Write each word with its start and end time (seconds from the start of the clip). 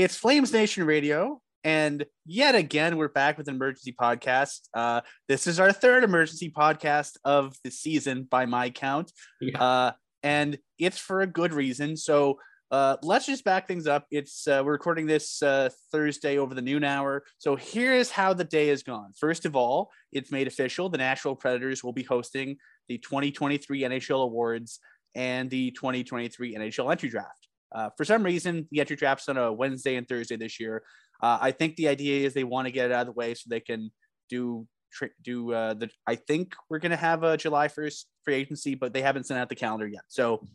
It's 0.00 0.14
Flames 0.14 0.52
Nation 0.52 0.84
Radio, 0.84 1.40
and 1.64 2.06
yet 2.24 2.54
again 2.54 2.98
we're 2.98 3.08
back 3.08 3.36
with 3.36 3.48
an 3.48 3.56
emergency 3.56 3.92
podcast. 4.00 4.68
Uh, 4.72 5.00
this 5.26 5.48
is 5.48 5.58
our 5.58 5.72
third 5.72 6.04
emergency 6.04 6.52
podcast 6.56 7.16
of 7.24 7.56
the 7.64 7.72
season 7.72 8.22
by 8.22 8.46
my 8.46 8.70
count, 8.70 9.10
uh, 9.56 9.90
and 10.22 10.56
it's 10.78 10.98
for 10.98 11.22
a 11.22 11.26
good 11.26 11.52
reason. 11.52 11.96
So 11.96 12.38
uh, 12.70 12.98
let's 13.02 13.26
just 13.26 13.42
back 13.42 13.66
things 13.66 13.88
up. 13.88 14.06
It's 14.12 14.46
uh, 14.46 14.62
we're 14.64 14.70
recording 14.70 15.06
this 15.08 15.42
uh, 15.42 15.70
Thursday 15.90 16.38
over 16.38 16.54
the 16.54 16.62
noon 16.62 16.84
hour. 16.84 17.24
So 17.38 17.56
here's 17.56 18.08
how 18.08 18.34
the 18.34 18.44
day 18.44 18.68
has 18.68 18.84
gone. 18.84 19.14
First 19.18 19.46
of 19.46 19.56
all, 19.56 19.90
it's 20.12 20.30
made 20.30 20.46
official. 20.46 20.88
The 20.88 20.98
Nashville 20.98 21.34
Predators 21.34 21.82
will 21.82 21.92
be 21.92 22.04
hosting 22.04 22.58
the 22.86 22.98
2023 22.98 23.80
NHL 23.80 24.22
Awards 24.22 24.78
and 25.16 25.50
the 25.50 25.72
2023 25.72 26.54
NHL 26.54 26.88
Entry 26.88 27.08
Draft. 27.08 27.37
Uh, 27.72 27.90
for 27.96 28.04
some 28.04 28.22
reason, 28.22 28.66
the 28.70 28.80
entry 28.80 28.96
draft's 28.96 29.28
on 29.28 29.36
a 29.36 29.52
Wednesday 29.52 29.96
and 29.96 30.08
Thursday 30.08 30.36
this 30.36 30.58
year. 30.58 30.82
Uh, 31.22 31.38
I 31.40 31.50
think 31.50 31.76
the 31.76 31.88
idea 31.88 32.26
is 32.26 32.34
they 32.34 32.44
want 32.44 32.66
to 32.66 32.72
get 32.72 32.86
it 32.86 32.92
out 32.92 33.02
of 33.02 33.06
the 33.06 33.12
way 33.12 33.34
so 33.34 33.44
they 33.48 33.60
can 33.60 33.90
do 34.28 34.66
tri- 34.92 35.10
do 35.22 35.52
uh, 35.52 35.74
the. 35.74 35.90
I 36.06 36.14
think 36.14 36.54
we're 36.70 36.78
gonna 36.78 36.96
have 36.96 37.22
a 37.22 37.36
July 37.36 37.68
1st 37.68 38.04
free 38.24 38.34
agency, 38.34 38.74
but 38.74 38.92
they 38.92 39.02
haven't 39.02 39.24
sent 39.24 39.40
out 39.40 39.48
the 39.48 39.54
calendar 39.54 39.86
yet. 39.86 40.02
So 40.08 40.46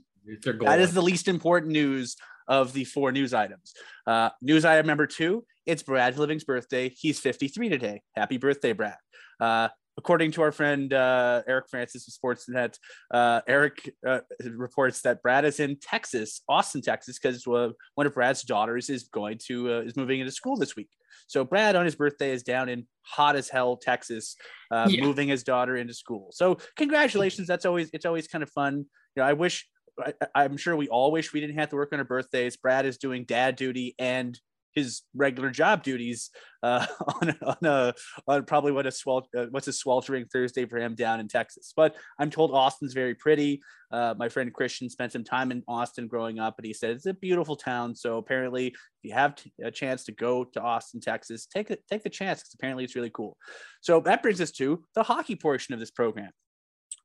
that 0.70 0.80
is 0.80 0.94
the 0.94 1.02
least 1.02 1.28
important 1.28 1.72
news 1.72 2.16
of 2.48 2.74
the 2.74 2.86
four 2.86 3.12
news 3.12 3.34
items. 3.34 3.74
Uh, 4.08 4.30
news 4.42 4.66
item 4.66 4.88
number 4.88 5.08
two: 5.08 5.46
It's 5.66 5.84
Brad 5.84 6.16
Treliving's 6.16 6.44
birthday. 6.44 6.94
He's 6.98 7.20
53 7.20 7.70
today. 7.70 8.02
Happy 8.16 8.38
birthday, 8.38 8.74
Brad. 8.74 8.98
Uh, 9.40 9.70
according 9.98 10.32
to 10.32 10.42
our 10.42 10.52
friend 10.52 10.94
uh, 10.94 11.42
Eric 11.48 11.66
Francis 11.70 12.08
of 12.08 12.14
Sportsnet, 12.14 12.78
uh, 13.12 13.42
Eric 13.48 13.94
uh, 14.08 14.20
reports 14.44 15.02
that 15.02 15.22
Brad 15.22 15.46
is 15.46 15.60
in 15.60 15.78
Texas, 15.80 16.42
Austin, 16.50 16.82
Texas, 16.82 17.20
because 17.20 17.46
uh, 17.48 17.70
one 17.96 18.08
of 18.08 18.14
Brad's 18.14 18.44
daughters 18.44 18.90
is 18.90 19.04
going 19.04 19.38
to 19.48 19.74
uh, 19.74 19.82
is 19.82 19.96
moving 19.96 20.20
into 20.20 20.32
school 20.32 20.56
this 20.56 20.76
week. 20.76 20.90
So 21.28 21.44
Brad 21.46 21.76
on 21.76 21.86
his 21.86 21.96
birthday 21.96 22.32
is 22.32 22.44
down 22.44 22.70
in 22.70 22.86
hot 23.04 23.36
as 23.36 23.50
hell 23.50 23.78
Texas, 23.78 24.36
uh, 24.72 24.88
Yeah. 24.90 25.04
moving 25.04 25.28
his 25.28 25.44
daughter 25.44 25.76
into 25.78 25.94
school. 25.94 26.30
So 26.32 26.58
congratulations. 26.76 27.48
That's 27.48 27.66
always 27.66 27.90
it's 27.94 28.06
always 28.06 28.28
kind 28.28 28.44
of 28.44 28.50
fun. 28.50 28.78
You 29.16 29.18
know, 29.18 29.24
I 29.24 29.34
wish. 29.34 29.68
I, 30.04 30.12
I'm 30.34 30.58
sure 30.58 30.76
we 30.76 30.88
all 30.88 31.12
wish 31.12 31.34
we 31.34 31.40
didn't 31.40 31.60
have 31.60 31.70
to 31.70 31.76
work 31.76 31.94
on 31.94 32.00
our 32.00 32.06
birthdays. 32.06 32.58
Brad 32.58 32.88
is 32.88 32.98
doing 32.98 33.26
dad 33.26 33.56
duty 33.56 33.94
and 34.00 34.40
his 34.74 35.04
regular 35.16 35.50
job 35.50 35.84
duties 35.84 36.30
uh, 36.62 36.86
on, 37.22 37.36
on 37.42 37.58
a 37.66 37.94
on 38.28 38.44
probably 38.46 38.72
what 38.72 38.86
a 38.86 38.92
swel 38.92 39.28
uh, 39.38 39.46
what's 39.52 39.68
a 39.68 39.74
sweltering 39.74 40.26
Thursday 40.26 40.66
for 40.66 40.78
him 40.78 40.96
down 40.96 41.20
in 41.20 41.28
Texas. 41.28 41.74
But 41.76 41.96
I'm 42.20 42.30
told 42.30 42.52
Austin's 42.52 42.94
very 42.94 43.16
pretty. 43.16 43.62
Uh, 43.92 44.16
my 44.18 44.28
friend 44.28 44.52
Christian 44.54 44.90
spent 44.90 45.12
some 45.12 45.24
time 45.24 45.52
in 45.52 45.64
Austin 45.68 46.08
growing 46.08 46.40
up, 46.40 46.56
and 46.58 46.66
he 46.66 46.74
said 46.74 46.92
it's 46.92 47.06
a 47.06 47.14
beautiful 47.14 47.56
town. 47.56 47.96
So 47.96 48.18
apparently, 48.18 48.68
if 48.68 48.76
you 49.04 49.14
have 49.14 49.36
t- 49.36 49.54
a 49.64 49.70
chance 49.70 50.04
to 50.06 50.12
go 50.12 50.44
to 50.46 50.62
Austin, 50.62 51.00
Texas, 51.00 51.46
take 51.46 51.70
it 51.70 51.84
take 51.90 52.04
the 52.04 52.10
chance 52.10 52.40
because 52.40 52.54
apparently 52.56 52.84
it's 52.84 52.96
really 52.96 53.12
cool. 53.12 53.38
So 53.82 54.00
that 54.02 54.24
brings 54.24 54.42
us 54.42 54.52
to 54.54 54.84
the 54.96 55.04
hockey 55.04 55.36
portion 55.36 55.74
of 55.74 55.80
this 55.80 55.92
program. 55.92 56.32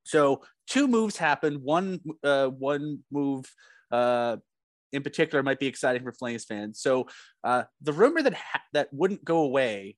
So 0.04 0.42
two 0.66 0.88
moves 0.88 1.16
happened. 1.16 1.62
One 1.62 2.00
uh, 2.24 2.48
one 2.48 3.00
move 3.10 3.44
uh, 3.90 4.36
in 4.93 5.03
particular 5.03 5.43
might 5.43 5.59
be 5.59 5.66
exciting 5.66 6.03
for 6.03 6.12
Flames 6.12 6.44
fans. 6.44 6.81
So 6.81 7.09
uh, 7.44 7.65
the 7.82 7.93
rumor 7.93 8.22
that 8.22 8.34
ha- 8.34 8.62
that 8.72 8.88
wouldn't 8.93 9.25
go 9.25 9.43
away 9.43 9.97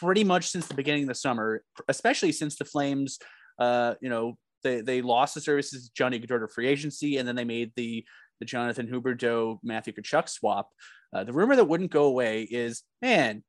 pretty 0.00 0.24
much 0.24 0.48
since 0.48 0.66
the 0.66 0.74
beginning 0.74 1.02
of 1.02 1.08
the 1.08 1.14
summer, 1.14 1.62
especially 1.88 2.32
since 2.32 2.56
the 2.56 2.64
Flames, 2.64 3.18
uh, 3.58 3.94
you 4.00 4.08
know, 4.08 4.36
they 4.62 4.80
they 4.80 5.02
lost 5.02 5.34
the 5.34 5.40
services 5.40 5.86
to 5.86 5.94
Johnny 5.94 6.18
Gaudreau 6.18 6.40
to 6.40 6.48
free 6.48 6.66
agency, 6.66 7.16
and 7.16 7.26
then 7.26 7.36
they 7.36 7.44
made 7.44 7.72
the 7.76 8.04
the 8.40 8.46
Jonathan 8.46 8.86
Huberdeau 8.86 9.58
Matthew 9.62 9.92
Tkachuk 9.92 10.28
swap. 10.28 10.70
Uh, 11.12 11.24
the 11.24 11.32
rumor 11.32 11.56
that 11.56 11.64
wouldn't 11.64 11.90
go 11.90 12.04
away 12.04 12.42
is, 12.42 12.82
man, 13.00 13.42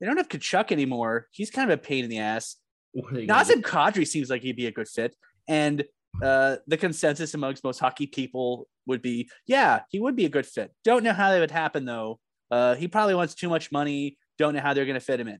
they 0.00 0.06
don't 0.06 0.16
have 0.16 0.28
Tkachuk 0.28 0.72
anymore. 0.72 1.28
He's 1.30 1.50
kind 1.50 1.70
of 1.70 1.78
a 1.78 1.82
pain 1.82 2.04
in 2.04 2.10
the 2.10 2.18
ass. 2.18 2.56
Nazem 2.96 3.62
Kadri 3.62 4.06
seems 4.06 4.30
like 4.30 4.42
he'd 4.42 4.56
be 4.56 4.66
a 4.66 4.72
good 4.72 4.88
fit, 4.88 5.14
and 5.48 5.84
uh, 6.22 6.56
the 6.66 6.76
consensus 6.76 7.34
amongst 7.34 7.62
most 7.62 7.78
hockey 7.78 8.06
people 8.06 8.66
would 8.90 9.02
be, 9.02 9.30
yeah, 9.46 9.80
he 9.88 9.98
would 9.98 10.16
be 10.16 10.26
a 10.26 10.28
good 10.28 10.46
fit. 10.46 10.72
Don't 10.84 11.02
know 11.02 11.14
how 11.14 11.30
that 11.30 11.40
would 11.40 11.50
happen 11.50 11.86
though. 11.86 12.20
Uh, 12.50 12.74
he 12.74 12.88
probably 12.88 13.14
wants 13.14 13.34
too 13.34 13.48
much 13.48 13.72
money. 13.72 14.18
Don't 14.38 14.54
know 14.54 14.60
how 14.60 14.74
they're 14.74 14.84
going 14.84 14.94
to 14.94 15.00
fit 15.00 15.20
him 15.20 15.28
in. 15.28 15.38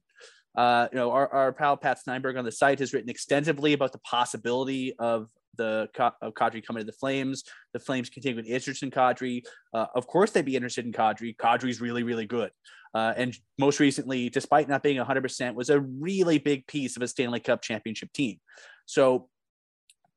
Uh, 0.57 0.89
you 0.91 0.97
know, 0.97 1.13
our, 1.13 1.29
our 1.33 1.53
pal 1.53 1.77
Pat 1.77 1.99
Steinberg 1.99 2.37
on 2.37 2.45
the 2.45 2.53
site 2.53 2.81
has 2.81 2.93
written 2.93 3.11
extensively 3.11 3.73
about 3.73 3.93
the 3.93 3.99
possibility 3.99 4.95
of 4.99 5.29
the 5.57 5.89
of 6.23 6.35
Kadri 6.35 6.65
coming 6.65 6.81
to 6.81 6.87
the 6.87 6.93
Flames. 6.93 7.45
The 7.73 7.79
Flames 7.79 8.11
continuing 8.11 8.47
interest 8.47 8.83
in 8.83 8.91
Kadri. 8.91 9.43
Uh, 9.75 9.87
of 9.95 10.07
course, 10.07 10.31
they'd 10.31 10.45
be 10.45 10.57
interested 10.57 10.87
in 10.87 10.93
Kadri. 10.93 11.37
Kadri's 11.37 11.81
really, 11.81 12.03
really 12.03 12.27
good. 12.27 12.51
Uh, 12.95 13.13
and 13.17 13.37
most 13.59 13.79
recently, 13.79 14.29
despite 14.29 14.69
not 14.69 14.83
being 14.83 14.97
100%, 14.97 15.55
was 15.55 15.71
a 15.71 15.81
really 15.81 16.39
big 16.39 16.67
piece 16.67 16.97
of 16.97 17.03
a 17.03 17.09
Stanley 17.09 17.41
Cup 17.41 17.63
championship 17.63 18.13
team. 18.13 18.41
So, 18.87 19.29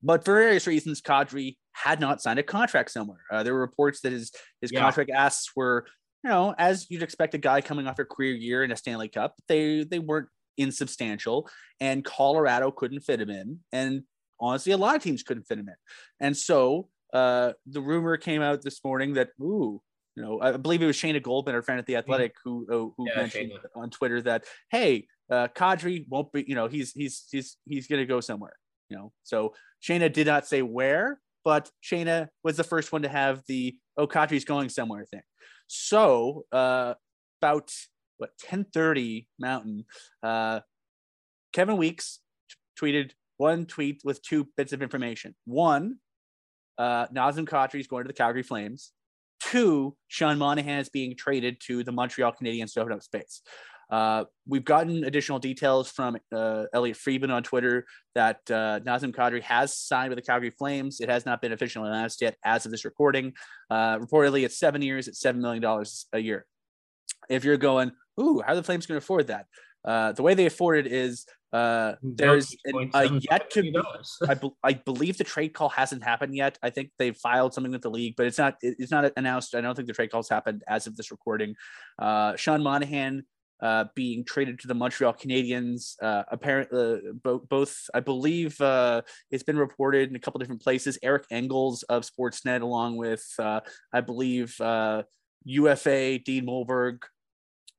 but 0.02 0.26
for 0.26 0.34
various 0.34 0.66
reasons, 0.66 1.02
Kadri 1.02 1.58
had 1.74 2.00
not 2.00 2.22
signed 2.22 2.40
a 2.40 2.44
contract 2.44 2.92
somewhere. 2.92 3.22
Uh, 3.32 3.44
there 3.44 3.54
were 3.54 3.60
reports 3.62 4.02
that 4.02 4.12
his 4.12 4.32
his 4.62 4.72
Yeah. 4.72 4.82
contract 4.82 5.10
asks 5.10 5.52
were, 5.56 5.86
you 6.24 6.30
know, 6.30 6.56
as 6.58 6.90
you'd 6.90 7.04
expect 7.04 7.34
a 7.34 7.38
guy 7.38 7.62
coming 7.62 7.88
off 7.88 8.00
a 8.00 8.06
career 8.06 8.34
year 8.34 8.64
in 8.64 8.72
a 8.72 8.76
Stanley 8.76 9.10
Cup, 9.10 9.36
they 9.48 9.84
they 9.84 10.00
weren't 10.00 10.30
insubstantial, 10.58 11.50
and 11.80 12.04
Colorado 12.06 12.72
couldn't 12.72 13.02
fit 13.02 13.20
him 13.22 13.30
in, 13.30 13.60
and 13.72 14.04
honestly, 14.40 14.72
a 14.72 14.78
lot 14.78 14.96
of 14.96 15.04
teams 15.04 15.24
couldn't 15.24 15.44
fit 15.44 15.58
him 15.60 15.68
in, 15.68 15.76
and 16.20 16.38
so 16.38 16.90
uh, 17.14 17.54
the 17.68 17.82
rumor 17.82 18.18
came 18.18 18.42
out 18.42 18.62
this 18.62 18.84
morning 18.84 19.14
that 19.14 19.30
ooh. 19.42 19.82
You 20.16 20.22
know, 20.22 20.40
I 20.42 20.58
believe 20.58 20.80
it 20.84 20.86
was 20.86 20.96
Shayna 20.96 21.24
Goldman, 21.24 21.56
our 21.56 21.64
friend 21.64 21.80
at 21.80 21.88
the 21.88 21.96
Athletic, 21.96 22.36
who 22.44 22.68
uh, 22.70 22.94
who 22.96 23.08
Yeah, 23.08 23.22
mentioned 23.22 23.52
Shayna. 23.52 23.66
on 23.76 23.90
Twitter 23.90 24.22
that 24.22 24.46
hey, 24.70 25.08
uh, 25.32 25.48
Kadri 25.48 26.06
won't 26.08 26.32
be. 26.32 26.46
You 26.48 26.54
know, 26.54 26.68
he's 26.68 26.92
he's 26.92 27.26
he's 27.32 27.58
he's 27.66 27.88
going 27.88 28.00
to 28.00 28.06
go 28.06 28.20
somewhere. 28.22 28.54
You 28.90 28.98
know, 28.98 29.12
so 29.24 29.56
Shayna 29.82 30.14
did 30.14 30.28
not 30.28 30.46
say 30.46 30.62
where, 30.62 31.20
but 31.44 31.70
Shayna 31.84 32.30
was 32.44 32.58
the 32.58 32.64
first 32.64 32.92
one 32.92 33.04
to 33.04 33.10
have 33.10 33.44
the 33.48 33.76
oh 33.98 34.08
going 34.08 34.70
somewhere 34.70 35.06
thing. 35.06 35.22
So 35.68 36.46
uh, 36.52 36.96
about 37.42 37.72
what 38.18 38.32
10:30 38.44 39.28
Mountain, 39.40 39.86
uh, 40.22 40.62
Kevin 41.54 41.78
Weeks 41.78 42.20
t- 42.50 42.56
tweeted 42.82 43.12
one 43.38 43.66
tweet 43.66 44.02
with 44.04 44.22
two 44.22 44.48
bits 44.56 44.74
of 44.74 44.82
information. 44.82 45.36
One, 45.46 45.98
uh, 46.78 47.08
Nazem 47.08 47.48
Kadri 47.48 47.80
is 47.80 47.88
going 47.88 48.04
to 48.04 48.08
the 48.08 48.14
Calgary 48.14 48.44
Flames. 48.44 48.92
Two, 49.42 49.98
Sean 50.08 50.38
Monahan 50.38 50.80
is 50.80 50.90
being 50.90 51.16
traded 51.16 51.60
to 51.68 51.84
the 51.84 51.92
Montreal 51.92 52.34
Canadiens 52.34 52.74
to 52.74 52.82
open 52.82 52.94
up 52.94 53.04
space. 53.04 53.42
Uh, 53.94 54.26
we've 54.48 54.66
gotten 54.66 55.04
additional 55.04 55.38
details 55.38 55.88
from 55.88 56.18
uh, 56.36 56.64
Elliotte 56.74 56.98
Friedman 56.98 57.30
on 57.30 57.44
Twitter 57.44 57.86
that 58.16 58.38
uh, 58.50 58.80
Nazem 58.80 59.14
Kadri 59.14 59.40
has 59.44 59.78
signed 59.78 60.10
with 60.10 60.18
the 60.18 60.24
Calgary 60.24 60.50
Flames. 60.50 61.00
It 61.00 61.10
has 61.10 61.28
not 61.28 61.44
been 61.44 61.52
officially 61.52 61.88
announced 61.88 62.20
yet 62.20 62.36
as 62.44 62.66
of 62.66 62.72
this 62.72 62.86
recording. 62.86 63.34
Uh, 63.70 64.00
reportedly, 64.00 64.46
it's 64.46 64.58
seven 64.58 64.82
years 64.82 65.08
at 65.08 65.14
$7 65.14 65.36
million 65.36 65.64
a 66.12 66.20
year. 66.20 66.48
If 67.30 67.44
you're 67.44 67.58
going, 67.58 67.92
ooh, 68.20 68.42
how 68.44 68.54
are 68.54 68.56
the 68.56 68.64
Flames 68.64 68.88
going 68.88 69.00
to 69.00 69.04
afford 69.04 69.28
that? 69.28 69.46
Uh, 69.86 70.14
the 70.14 70.24
way 70.24 70.34
they 70.34 70.48
afford 70.48 70.88
it 70.88 70.92
is 70.92 71.28
uh, 71.52 71.94
there's 72.02 72.56
an, 72.66 72.90
a 72.96 73.20
yet 73.30 73.52
to 73.52 73.62
be, 73.62 73.76
I, 74.28 74.34
be, 74.34 74.50
I 74.64 74.74
believe 74.74 75.20
the 75.20 75.24
trade 75.24 75.54
call 75.54 75.70
hasn't 75.70 76.04
happened 76.04 76.36
yet. 76.36 76.58
I 76.64 76.72
think 76.72 76.90
they 76.98 77.12
filed 77.12 77.54
something 77.54 77.72
with 77.72 77.84
the 77.84 77.92
league, 77.92 78.16
but 78.18 78.26
it's 78.26 78.40
not 78.40 78.56
it's 78.64 78.92
not 78.92 79.12
announced. 79.18 79.54
I 79.54 79.62
don't 79.62 79.76
think 79.76 79.88
the 79.88 79.94
trade 79.94 80.10
call's 80.10 80.30
happened 80.30 80.64
as 80.68 80.88
of 80.88 80.98
this 80.98 81.12
recording. 81.12 81.54
Uh, 82.00 82.36
Sean 82.38 82.64
Monahan 82.64 83.24
uh, 83.64 83.86
being 83.96 84.26
traded 84.26 84.60
to 84.60 84.68
the 84.68 84.74
Montreal 84.74 85.14
Canadiens. 85.14 85.96
Uh, 86.02 86.24
apparently, 86.30 86.80
uh, 86.80 87.14
bo- 87.24 87.46
both 87.50 87.90
I 87.94 88.02
believe 88.02 88.60
uh, 88.60 89.02
it's 89.32 89.44
been 89.44 89.58
reported 89.58 90.10
in 90.10 90.18
a 90.18 90.20
couple 90.20 90.40
different 90.40 90.62
places. 90.62 91.00
Eric 91.02 91.24
Engels 91.32 91.84
of 91.84 92.04
Sportsnet, 92.04 92.62
along 92.62 92.98
with 92.98 93.26
uh, 93.40 93.62
I 93.94 94.02
believe 94.02 94.56
UFA 94.60 96.20
Dean 96.20 96.46
Molberg, 96.46 97.04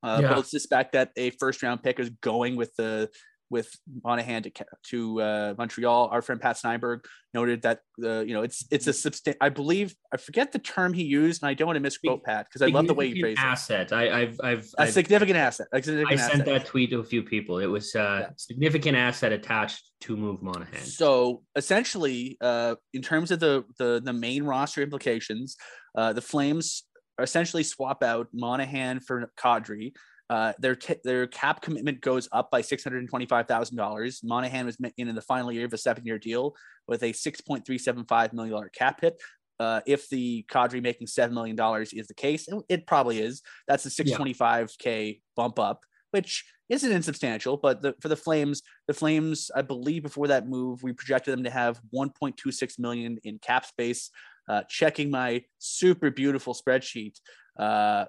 yeah. 0.03 0.35
both 0.35 0.47
suspect 0.47 0.95
that 0.95 1.11
a 1.17 1.31
first 1.31 1.63
round 1.63 1.83
pick 1.83 2.01
is 2.01 2.09
going 2.23 2.57
with 2.57 2.75
the 2.77 3.11
with 3.55 3.71
Monahan 4.03 4.43
to 4.43 4.51
to 4.91 5.21
uh, 5.23 5.55
Montreal. 5.56 6.09
Our 6.11 6.23
friend 6.23 6.41
Pat 6.41 6.59
Steinberg 6.59 7.06
noted 7.33 7.62
that 7.62 7.83
uh, 8.03 8.19
you 8.21 8.35
know 8.35 8.43
it's 8.43 8.67
it's 8.73 8.89
a 8.89 8.93
substantial. 8.93 9.39
I 9.41 9.49
believe 9.49 9.95
I 10.12 10.17
forget 10.17 10.51
the 10.51 10.59
term 10.59 10.93
he 10.93 11.05
used, 11.05 11.41
and 11.41 11.49
I 11.49 11.55
don't 11.55 11.69
want 11.69 11.77
to 11.77 11.81
misquote 11.81 12.25
Pat 12.25 12.47
because 12.47 12.62
I 12.62 12.67
love 12.67 12.89
the 12.89 12.95
way 12.95 13.12
he 13.12 13.21
phrased 13.21 13.39
asset. 13.39 13.93
it. 13.93 13.95
I, 13.95 14.21
have 14.25 14.41
I've 14.43 14.69
a 14.77 14.83
I've, 14.83 14.93
significant 14.93 15.39
asset. 15.39 15.69
A 15.73 15.81
significant 15.81 16.21
I 16.21 16.29
sent 16.29 16.45
that 16.47 16.67
tweet 16.67 16.91
to 16.91 16.99
a 16.99 17.05
few 17.05 17.23
people. 17.23 17.61
It 17.61 17.67
was 17.67 17.95
uh, 17.95 18.19
yeah. 18.23 18.29
significant 18.37 18.97
asset 18.97 19.31
attached 19.31 19.89
to 20.00 20.17
move 20.17 20.43
Monahan. 20.43 20.81
So 20.81 21.43
essentially, 21.55 22.37
uh, 22.41 22.75
in 22.93 23.03
terms 23.03 23.31
of 23.31 23.39
the 23.39 23.65
the 23.79 24.03
the 24.05 24.12
main 24.12 24.43
roster 24.43 24.83
implications, 24.83 25.57
uh, 25.97 26.12
the 26.12 26.23
Flames 26.23 26.83
essentially 27.23 27.62
swap 27.62 28.03
out 28.03 28.27
Monahan 28.33 28.99
for 28.99 29.31
Kadri. 29.39 29.93
Uh, 30.31 30.53
their 30.59 30.75
t- 30.75 30.97
their 31.05 31.26
cap 31.26 31.61
commitment 31.61 32.00
goes 32.00 32.29
up 32.32 32.50
by 32.50 32.61
six 32.61 32.82
hundred 32.82 33.06
twenty 33.09 33.26
five 33.26 33.47
thousand 33.47 33.76
dollars. 33.76 34.21
Monahan 34.25 34.67
was 34.67 34.76
in, 34.97 35.09
in 35.09 35.15
the 35.15 35.21
final 35.21 35.53
year 35.53 35.67
of 35.67 35.73
a 35.73 35.79
seven 35.79 36.05
year 36.06 36.19
deal 36.19 36.55
with 36.88 37.03
a 37.03 37.12
six 37.12 37.41
point 37.41 37.67
three 37.67 37.79
seven 37.79 38.05
five 38.06 38.32
million 38.32 38.55
dollar 38.55 38.71
cap 38.71 39.00
hit. 39.00 39.21
Uh, 39.61 39.81
if 39.87 40.09
the 40.09 40.44
Kadri 40.50 40.82
making 40.82 41.06
seven 41.06 41.35
million 41.35 41.56
dollars 41.56 41.93
is 41.93 42.06
the 42.06 42.15
case, 42.15 42.49
it 42.69 42.87
probably 42.87 43.21
is. 43.21 43.43
That's 43.69 43.85
a 43.85 43.91
six 43.91 44.11
twenty 44.11 44.32
five 44.32 44.73
k 44.79 45.21
bump 45.37 45.59
up, 45.59 45.85
which 46.11 46.44
isn't 46.71 46.91
insubstantial. 46.91 47.59
But 47.59 47.82
the, 47.82 47.94
for 48.00 48.09
the 48.09 48.17
Flames, 48.17 48.62
the 48.88 48.94
Flames, 48.94 49.50
I 49.55 49.62
believe 49.62 50.03
before 50.03 50.29
that 50.29 50.49
move, 50.49 50.82
we 50.82 50.93
projected 50.94 51.32
them 51.32 51.44
to 51.44 51.50
have 51.50 51.79
one 51.91 52.11
point 52.11 52.37
two 52.37 52.50
six 52.50 52.79
million 52.79 53.19
in 53.25 53.38
cap 53.38 53.67
space. 53.67 54.11
Uh, 54.49 54.62
checking 54.69 55.11
my 55.11 55.43
super 55.59 56.11
beautiful 56.11 56.55
spreadsheet, 56.55 57.19
uh, 57.59 58.05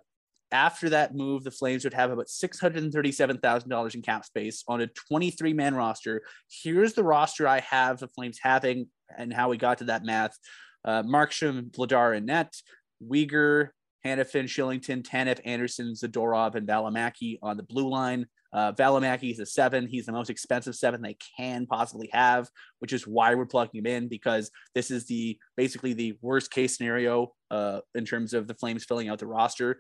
after 0.55 0.89
that 0.89 1.13
move, 1.13 1.43
the 1.43 1.51
Flames 1.51 1.83
would 1.83 1.93
have 1.93 2.11
about 2.11 2.27
$637,000 2.27 3.95
in 3.95 4.01
cap 4.01 4.23
space 4.23 4.63
on 4.69 4.79
a 4.79 4.87
23 4.87 5.51
man 5.51 5.75
roster. 5.75 6.21
Here's 6.49 6.93
the 6.93 7.03
roster 7.03 7.45
I 7.45 7.59
have 7.59 7.99
the 7.99 8.07
Flames 8.07 8.39
having 8.41 8.87
and 9.17 9.33
how 9.33 9.49
we 9.49 9.57
got 9.57 9.79
to 9.79 9.83
that 9.85 10.05
math. 10.05 10.37
Uh, 10.85 11.03
Markstrom, 11.03 11.71
Vladar, 11.71 12.15
and 12.15 12.25
Net, 12.25 12.55
Weegar, 13.05 13.69
Hanifin, 14.05 14.45
Kylington, 14.45 15.03
Tanev, 15.03 15.41
Andersson, 15.43 15.93
Zadorov, 15.93 16.55
and 16.55 16.67
Valimaki 16.67 17.37
on 17.43 17.57
the 17.57 17.63
blue 17.63 17.89
line. 17.89 18.25
Uh, 18.53 18.71
Valimaki 18.71 19.31
is 19.31 19.39
a 19.39 19.45
seven. 19.45 19.85
He's 19.85 20.05
the 20.05 20.13
most 20.13 20.29
expensive 20.29 20.75
seven 20.75 21.01
they 21.01 21.17
can 21.37 21.65
possibly 21.65 22.09
have, 22.13 22.47
which 22.79 22.93
is 22.93 23.05
why 23.05 23.35
we're 23.35 23.45
plugging 23.45 23.79
him 23.79 23.87
in 23.87 24.07
because 24.07 24.49
this 24.73 24.89
is 24.89 25.05
the 25.07 25.37
basically 25.57 25.91
the 25.91 26.17
worst 26.21 26.49
case 26.49 26.77
scenario 26.77 27.33
uh, 27.51 27.81
in 27.93 28.05
terms 28.05 28.33
of 28.33 28.47
the 28.47 28.53
Flames 28.53 28.85
filling 28.85 29.09
out 29.09 29.19
the 29.19 29.27
roster 29.27 29.79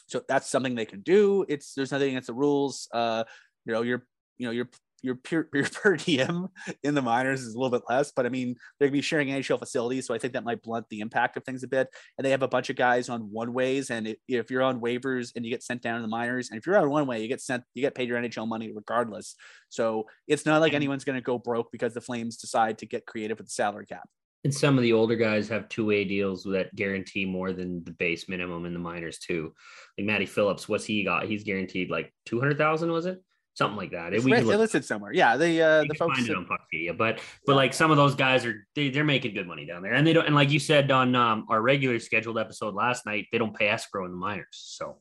so 0.07 0.21
that's 0.27 0.49
something 0.49 0.75
they 0.75 0.85
can 0.85 1.01
do. 1.01 1.45
It's 1.49 1.73
there's 1.73 1.91
nothing 1.91 2.09
against 2.09 2.27
the 2.27 2.33
rules. 2.33 2.87
Uh, 2.93 3.25
you 3.65 3.73
know, 3.73 3.81
you're 3.81 4.07
you 4.37 4.47
know 4.47 4.51
you're 4.51 4.69
your 5.05 5.15
per, 5.15 5.47
your 5.53 5.65
per 5.65 5.95
diem 5.95 6.47
in 6.83 6.95
the 6.95 7.01
minors 7.01 7.41
is 7.41 7.53
a 7.53 7.57
little 7.57 7.77
bit 7.77 7.87
less, 7.87 8.11
but 8.11 8.25
I 8.25 8.29
mean, 8.29 8.55
they're 8.79 8.87
gonna 8.87 8.97
be 8.97 9.01
sharing 9.01 9.29
NHL 9.29 9.59
facilities, 9.59 10.07
so 10.07 10.13
I 10.13 10.17
think 10.17 10.33
that 10.33 10.43
might 10.43 10.61
blunt 10.61 10.87
the 10.89 10.99
impact 10.99 11.37
of 11.37 11.43
things 11.43 11.63
a 11.63 11.67
bit. 11.67 11.87
And 12.17 12.25
they 12.25 12.31
have 12.31 12.43
a 12.43 12.47
bunch 12.47 12.69
of 12.69 12.75
guys 12.75 13.07
on 13.09 13.31
one 13.31 13.53
ways, 13.53 13.91
and 13.91 14.07
it, 14.07 14.19
if 14.27 14.49
you're 14.49 14.63
on 14.63 14.81
waivers 14.81 15.31
and 15.35 15.45
you 15.45 15.51
get 15.51 15.63
sent 15.63 15.81
down 15.81 15.97
to 15.97 16.01
the 16.01 16.07
minors, 16.07 16.49
and 16.49 16.57
if 16.57 16.65
you're 16.65 16.77
on 16.77 16.89
one 16.89 17.07
way, 17.07 17.21
you 17.21 17.27
get 17.27 17.41
sent, 17.41 17.63
you 17.73 17.81
get 17.81 17.95
paid 17.95 18.09
your 18.09 18.19
NHL 18.19 18.47
money 18.47 18.71
regardless. 18.73 19.35
So 19.69 20.07
it's 20.27 20.45
not 20.45 20.61
like 20.61 20.73
anyone's 20.73 21.05
gonna 21.05 21.21
go 21.21 21.37
broke 21.37 21.71
because 21.71 21.93
the 21.93 22.01
Flames 22.01 22.37
decide 22.37 22.79
to 22.79 22.85
get 22.85 23.05
creative 23.05 23.37
with 23.37 23.47
the 23.47 23.51
salary 23.51 23.85
cap. 23.85 24.09
And 24.45 24.53
some 24.53 24.77
of 24.77 24.83
the 24.83 24.93
older 24.93 25.15
guys 25.15 25.49
have 25.49 25.67
two 25.69 25.87
way 25.87 26.05
deals 26.05 26.43
that 26.43 26.73
guarantee 26.75 27.25
more 27.25 27.51
than 27.51 27.83
the 27.83 27.93
base 27.93 28.29
minimum 28.29 28.65
in 28.65 28.73
the 28.73 28.79
minors 28.79 29.17
too. 29.17 29.55
Like 29.97 30.05
Matty 30.05 30.27
Phillips, 30.27 30.69
what's 30.69 30.85
he 30.85 31.03
got? 31.03 31.25
He's 31.25 31.43
guaranteed 31.43 31.89
like 31.89 32.13
two 32.27 32.39
hundred 32.39 32.59
thousand, 32.59 32.91
was 32.91 33.07
it? 33.07 33.23
Something 33.55 33.77
like 33.77 33.91
that. 33.91 34.13
It's 34.13 34.23
we 34.23 34.39
look, 34.39 34.57
listed 34.57 34.85
somewhere. 34.85 35.11
Yeah, 35.13 35.35
the 35.37 35.61
uh, 35.61 35.83
the 35.87 35.95
folks 35.95 36.17
find 36.17 36.29
it 36.29 36.35
on 36.35 36.45
Puckpedia, 36.45 36.95
but 36.95 37.19
but 37.45 37.55
like 37.55 37.73
some 37.73 37.89
of 37.89 37.97
those 37.97 38.13
guys 38.13 38.45
are 38.45 38.67
they, 38.75 38.89
they're 38.89 39.03
making 39.03 39.33
good 39.33 39.47
money 39.47 39.65
down 39.65 39.81
there, 39.81 39.93
and 39.93 40.05
they 40.05 40.13
don't. 40.13 40.25
And 40.25 40.35
like 40.35 40.51
you 40.51 40.59
said 40.59 40.91
on 40.91 41.15
um, 41.15 41.45
our 41.49 41.61
regular 41.61 41.99
scheduled 41.99 42.37
episode 42.37 42.75
last 42.75 43.05
night, 43.05 43.27
they 43.31 43.37
don't 43.37 43.55
pay 43.55 43.69
escrow 43.69 44.05
in 44.05 44.11
the 44.11 44.17
minors. 44.17 44.47
So 44.51 44.97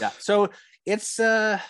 yeah, 0.00 0.10
so 0.18 0.50
it's 0.84 1.20
uh, 1.20 1.60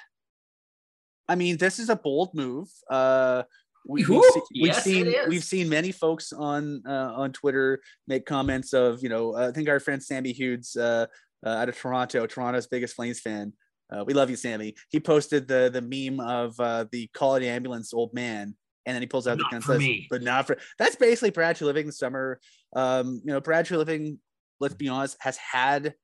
I 1.28 1.34
mean, 1.34 1.58
this 1.58 1.78
is 1.78 1.90
a 1.90 1.96
bold 1.96 2.34
move. 2.34 2.68
Uh, 2.88 3.42
we, 3.86 4.02
have 4.02 4.08
seen, 4.08 4.42
we've 4.54 4.66
yes, 4.66 4.84
seen 4.84 5.14
we've 5.28 5.44
seen 5.44 5.68
many 5.68 5.92
folks 5.92 6.32
on 6.32 6.82
uh, 6.86 7.12
on 7.14 7.32
Twitter 7.32 7.80
make 8.06 8.26
comments 8.26 8.72
of 8.72 9.02
you 9.02 9.08
know 9.08 9.34
I 9.34 9.50
think 9.50 9.68
our 9.68 9.80
friend 9.80 10.02
Sammy 10.02 10.32
Hughes 10.32 10.76
uh, 10.76 11.06
uh, 11.44 11.48
out 11.48 11.68
of 11.68 11.78
Toronto, 11.78 12.26
Toronto's 12.26 12.66
biggest 12.66 12.94
Flames 12.94 13.20
fan, 13.20 13.52
uh, 13.90 14.04
we 14.06 14.14
love 14.14 14.30
you, 14.30 14.36
Sammy. 14.36 14.74
He 14.90 15.00
posted 15.00 15.48
the 15.48 15.70
the 15.72 15.80
meme 15.82 16.20
of 16.20 16.58
uh, 16.60 16.86
the 16.90 17.08
call 17.08 17.36
ambulance 17.36 17.94
old 17.94 18.12
man, 18.12 18.54
and 18.86 18.94
then 18.94 19.02
he 19.02 19.06
pulls 19.06 19.26
out 19.26 19.38
not 19.38 19.50
the 19.50 19.54
gun. 19.56 19.62
Says, 19.62 19.78
me. 19.78 20.06
But 20.10 20.22
not 20.22 20.46
for 20.46 20.58
that's 20.78 20.96
basically 20.96 21.30
Brad 21.30 21.56
Treliving 21.56 21.92
summer. 21.92 22.40
Um, 22.74 23.22
you 23.24 23.32
know, 23.32 23.40
Brad 23.40 23.66
Treliving. 23.66 24.18
let's 24.60 24.74
be 24.74 24.88
honest, 24.88 25.16
has 25.20 25.36
had 25.36 25.94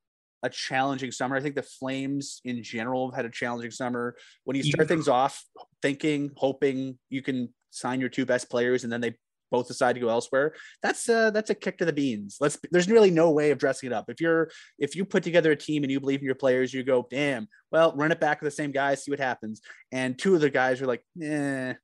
a 0.42 0.50
challenging 0.50 1.10
summer. 1.10 1.36
I 1.36 1.40
think 1.40 1.54
the 1.54 1.62
Flames 1.62 2.40
in 2.44 2.62
general 2.62 3.10
have 3.10 3.16
had 3.16 3.24
a 3.24 3.30
challenging 3.30 3.70
summer. 3.70 4.14
When 4.44 4.56
you 4.56 4.62
start 4.62 4.86
yeah. 4.86 4.94
things 4.94 5.08
off 5.08 5.42
thinking, 5.82 6.30
hoping 6.36 6.98
you 7.08 7.22
can 7.22 7.52
sign 7.70 8.00
your 8.00 8.10
two 8.10 8.26
best 8.26 8.50
players, 8.50 8.84
and 8.84 8.92
then 8.92 9.00
they 9.00 9.14
both 9.54 9.68
decide 9.68 9.94
to 9.94 10.00
go 10.00 10.08
elsewhere, 10.08 10.54
that's 10.82 11.08
uh, 11.08 11.30
that's 11.30 11.50
a 11.50 11.54
kick 11.64 11.76
to 11.78 11.84
the 11.84 11.92
beans. 11.92 12.38
Let's 12.40 12.58
there's 12.72 12.90
really 12.94 13.10
no 13.10 13.30
way 13.30 13.50
of 13.52 13.58
dressing 13.58 13.88
it 13.90 13.92
up. 13.98 14.06
If 14.08 14.20
you're 14.20 14.50
if 14.78 14.96
you 14.96 15.04
put 15.04 15.22
together 15.22 15.52
a 15.52 15.56
team 15.56 15.82
and 15.82 15.92
you 15.92 16.00
believe 16.00 16.20
in 16.20 16.26
your 16.26 16.42
players, 16.44 16.74
you 16.74 16.82
go, 16.82 17.06
damn, 17.10 17.48
well, 17.70 17.94
run 17.96 18.12
it 18.12 18.20
back 18.20 18.40
with 18.40 18.50
the 18.50 18.56
same 18.56 18.72
guys, 18.72 19.04
see 19.04 19.12
what 19.12 19.20
happens. 19.20 19.60
And 19.92 20.18
two 20.18 20.34
of 20.34 20.40
the 20.40 20.50
guys 20.50 20.82
are 20.82 20.86
like, 20.86 21.04
eh, 21.22 21.74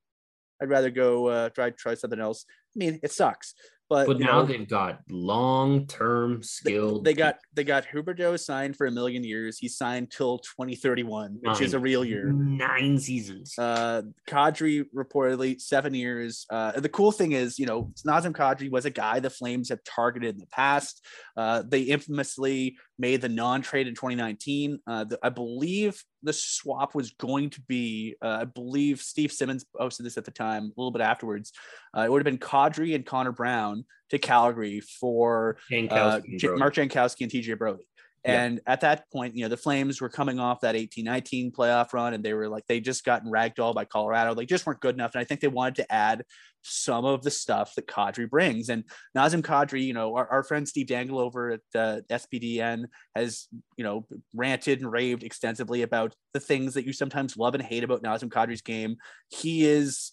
I'd 0.61 0.69
rather 0.69 0.91
go 0.91 1.27
uh, 1.27 1.49
try 1.51 1.71
try 1.71 1.95
something 1.95 2.21
else. 2.21 2.45
I 2.49 2.77
mean, 2.77 3.01
it 3.03 3.13
sucks, 3.13 3.55
but, 3.91 4.07
But 4.07 4.21
now 4.21 4.43
know, 4.43 4.47
they've 4.47 4.69
got 4.69 5.01
long 5.11 5.89
term 5.89 6.37
they, 6.37 6.43
skilled. 6.43 7.05
they 7.05 7.13
got 7.13 7.39
they 7.55 7.65
got 7.65 7.85
Huberdeau 7.93 8.39
signed 8.39 8.77
for 8.77 8.87
a 8.87 8.91
million 8.93 9.25
years. 9.25 9.59
He's 9.59 9.77
signed 9.77 10.13
till 10.13 10.39
2031, 10.39 11.39
which 11.43 11.61
is 11.61 11.75
a 11.75 11.79
real 11.81 12.05
year. 12.05 12.27
Nine 12.27 13.01
seasons. 13.01 13.53
Uh, 13.59 14.03
Kadri 14.29 14.85
reportedly 14.95 15.61
seven 15.61 15.93
years. 15.93 16.47
Uh, 16.51 16.79
the 16.79 16.89
cool 16.89 17.11
thing 17.11 17.33
is, 17.33 17.59
you 17.59 17.67
know, 17.67 17.93
Nazem 18.07 18.33
Kadri 18.33 18.71
was 18.71 18.85
a 18.85 18.91
guy 18.91 19.19
the 19.19 19.29
Flames 19.29 19.71
have 19.71 19.83
targeted 19.83 20.37
in 20.37 20.41
the 20.41 20.47
past. 20.47 21.05
Uh, 21.37 21.65
they 21.67 21.81
infamously 21.81 22.77
made 22.97 23.21
the 23.23 23.29
non-trade 23.29 23.89
in 23.89 23.95
2019. 23.95 24.79
Uh, 24.87 25.05
the, 25.05 25.19
I 25.23 25.31
believe 25.31 26.01
the 26.23 26.33
swap 26.33 26.95
was 26.95 27.13
going 27.13 27.51
to 27.51 27.61
be, 27.63 28.15
uh, 28.23 28.39
I 28.43 28.45
believe 28.45 29.01
Steve 29.01 29.33
Simmons 29.33 29.65
posted 29.77 30.07
this 30.07 30.19
at 30.19 30.25
the 30.25 30.31
time, 30.31 30.65
a 30.65 30.81
little 30.81 30.91
bit 30.91 31.03
afterwards. 31.03 31.53
Uh, 31.97 32.03
it 32.03 32.13
would 32.13 32.25
have 32.25 32.25
been 32.25 32.39
Kadri 32.39 32.95
and 32.95 33.05
Connor 33.05 33.33
Brown 33.33 33.80
to 34.11 34.19
Calgary 34.19 34.81
for 34.81 35.57
uh, 35.71 35.75
Jankowski 35.75 36.39
J- 36.39 36.49
Mark 36.49 36.75
Jankowski 36.75 37.23
and 37.23 37.31
TJ 37.31 37.59
Brody. 37.59 37.87
Yeah. 38.25 38.43
And 38.43 38.61
at 38.67 38.83
that 38.83 39.11
point, 39.11 39.35
you 39.35 39.43
know, 39.43 39.49
the 39.49 39.57
Flames 39.57 40.01
were 40.01 40.11
coming 40.11 40.39
off 40.39 40.61
that 40.61 40.77
18 40.77 41.07
19 41.07 41.53
playoff 41.53 41.95
run 41.95 42.13
and 42.13 42.23
they 42.23 42.35
were 42.35 42.49
like, 42.49 42.67
they 42.67 42.79
just 42.79 43.05
gotten 43.05 43.33
ragdolled 43.33 43.75
by 43.75 43.87
Colorado. 43.87 44.35
They 44.35 44.45
just 44.45 44.67
weren't 44.67 44.81
good 44.81 44.95
enough. 44.95 45.15
And 45.15 45.23
I 45.23 45.25
think 45.25 45.41
they 45.41 45.49
wanted 45.49 45.77
to 45.77 45.93
add 45.93 46.25
some 46.63 47.07
of 47.07 47.23
the 47.23 47.31
stuff 47.31 47.75
that 47.77 47.87
Kadri 47.87 48.29
brings. 48.29 48.69
And 48.69 48.85
Nazem 49.17 49.41
Kadri, 49.41 49.83
you 49.83 49.95
know, 49.95 50.15
our, 50.17 50.29
our 50.29 50.43
friend 50.43 50.69
Steve 50.69 50.89
Dangle 50.89 51.19
over 51.19 51.53
at 51.53 51.61
uh, 51.75 52.01
SDPN 52.11 52.85
has, 53.17 53.49
you 53.79 53.85
know, 53.85 54.07
ranted 54.35 54.83
and 54.83 54.93
raved 54.93 55.23
extensively 55.23 55.81
about 55.81 56.15
the 56.35 56.41
things 56.41 56.75
that 56.75 56.85
you 56.85 56.93
sometimes 56.93 57.39
love 57.39 57.55
and 57.55 57.63
hate 57.63 57.85
about 57.85 58.03
Nazem 58.03 58.29
Kadri's 58.29 58.61
game. 58.61 58.97
He 59.31 59.65
is 59.65 60.13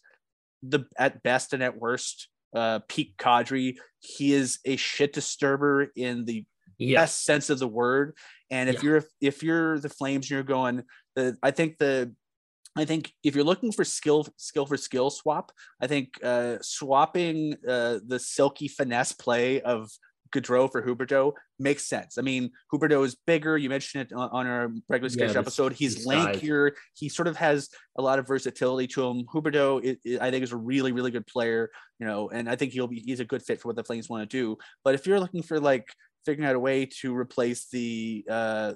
the 0.64 0.86
at 0.98 1.22
best 1.24 1.52
and 1.52 1.62
at 1.62 1.78
worst 1.78 2.30
uh, 2.58 2.80
peak 2.88 3.18
Kadri. 3.18 3.78
He 4.00 4.34
is 4.34 4.60
a 4.66 4.76
shit 4.76 5.14
disturber 5.14 5.88
in 5.96 6.26
the 6.26 6.46
yeah. 6.78 7.02
best 7.02 7.26
sense 7.26 7.50
of 7.50 7.60
the 7.60 7.68
word. 7.68 8.16
And 8.50 8.70
if 8.70 8.76
Yeah. 8.76 8.82
you're 8.84 9.04
if 9.22 9.44
you're 9.44 9.80
the 9.80 9.90
Flames, 9.90 10.26
and 10.26 10.32
you're 10.32 10.44
going. 10.44 10.84
The 11.16 11.38
I 11.42 11.52
think 11.52 11.78
the 11.78 12.14
I 12.78 12.86
think 12.86 13.12
if 13.24 13.36
you're 13.36 13.44
looking 13.44 13.72
for 13.72 13.84
skill 13.84 14.28
skill 14.38 14.66
for 14.66 14.78
skill 14.78 15.10
swap, 15.10 15.52
I 15.82 15.88
think 15.88 16.20
uh, 16.24 16.58
swapping 16.62 17.56
uh, 17.68 18.00
the 18.06 18.20
silky 18.20 18.68
finesse 18.68 19.14
play 19.14 19.62
of 19.62 19.90
Gaudreau 20.32 20.72
for 20.72 20.82
Huberdeau 20.82 21.34
makes 21.60 21.86
sense. 21.86 22.18
I 22.18 22.22
mean, 22.22 22.52
Huberdeau 22.74 23.06
is 23.06 23.16
bigger. 23.28 23.58
You 23.58 23.70
mentioned 23.70 24.08
it 24.10 24.14
on, 24.16 24.30
on 24.32 24.48
our 24.48 24.70
regular 24.90 25.10
Yeah, 25.10 25.14
schedule 25.14 25.34
the- 25.34 25.40
episode. 25.40 25.74
He's 25.74 26.04
size. 26.04 26.38
lankier. 26.38 26.72
He 26.96 27.10
sort 27.10 27.28
of 27.28 27.38
has 27.38 27.70
a 27.98 28.02
lot 28.02 28.20
of 28.20 28.28
versatility 28.28 28.88
to 28.88 29.04
him. 29.08 29.24
Huberdeau, 29.34 29.98
I 30.22 30.32
think, 30.32 30.44
is 30.44 30.52
a 30.52 30.58
really, 30.58 30.92
really 30.92 31.12
good 31.12 31.28
player. 31.28 31.70
You 32.00 32.08
know, 32.08 32.30
and 32.30 32.50
I 32.50 32.56
think 32.56 32.74
he'll 32.74 32.88
be 32.88 33.00
he's 33.00 33.20
a 33.20 33.26
good 33.26 33.42
fit 33.44 33.60
for 33.62 33.70
what 33.70 33.76
the 33.76 33.84
Flames 33.84 34.10
want 34.10 34.30
to 34.30 34.38
do. 34.38 34.58
But 34.84 34.96
if 34.96 35.08
you're 35.08 35.20
looking 35.20 35.44
for 35.44 35.60
like 35.60 35.88
figuring 36.26 36.48
out 36.50 36.56
a 36.56 36.60
way 36.60 36.86
to 37.02 37.16
replace 37.16 37.68
the 37.72 38.26
uh 38.30 38.74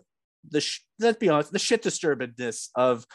the 0.50 0.62
sh- 0.62 0.80
let's 1.00 1.18
be 1.20 1.30
honest 1.30 1.52
the 1.52 1.60
shit 1.60 1.84
disturbedness 1.84 2.70
of 2.76 3.06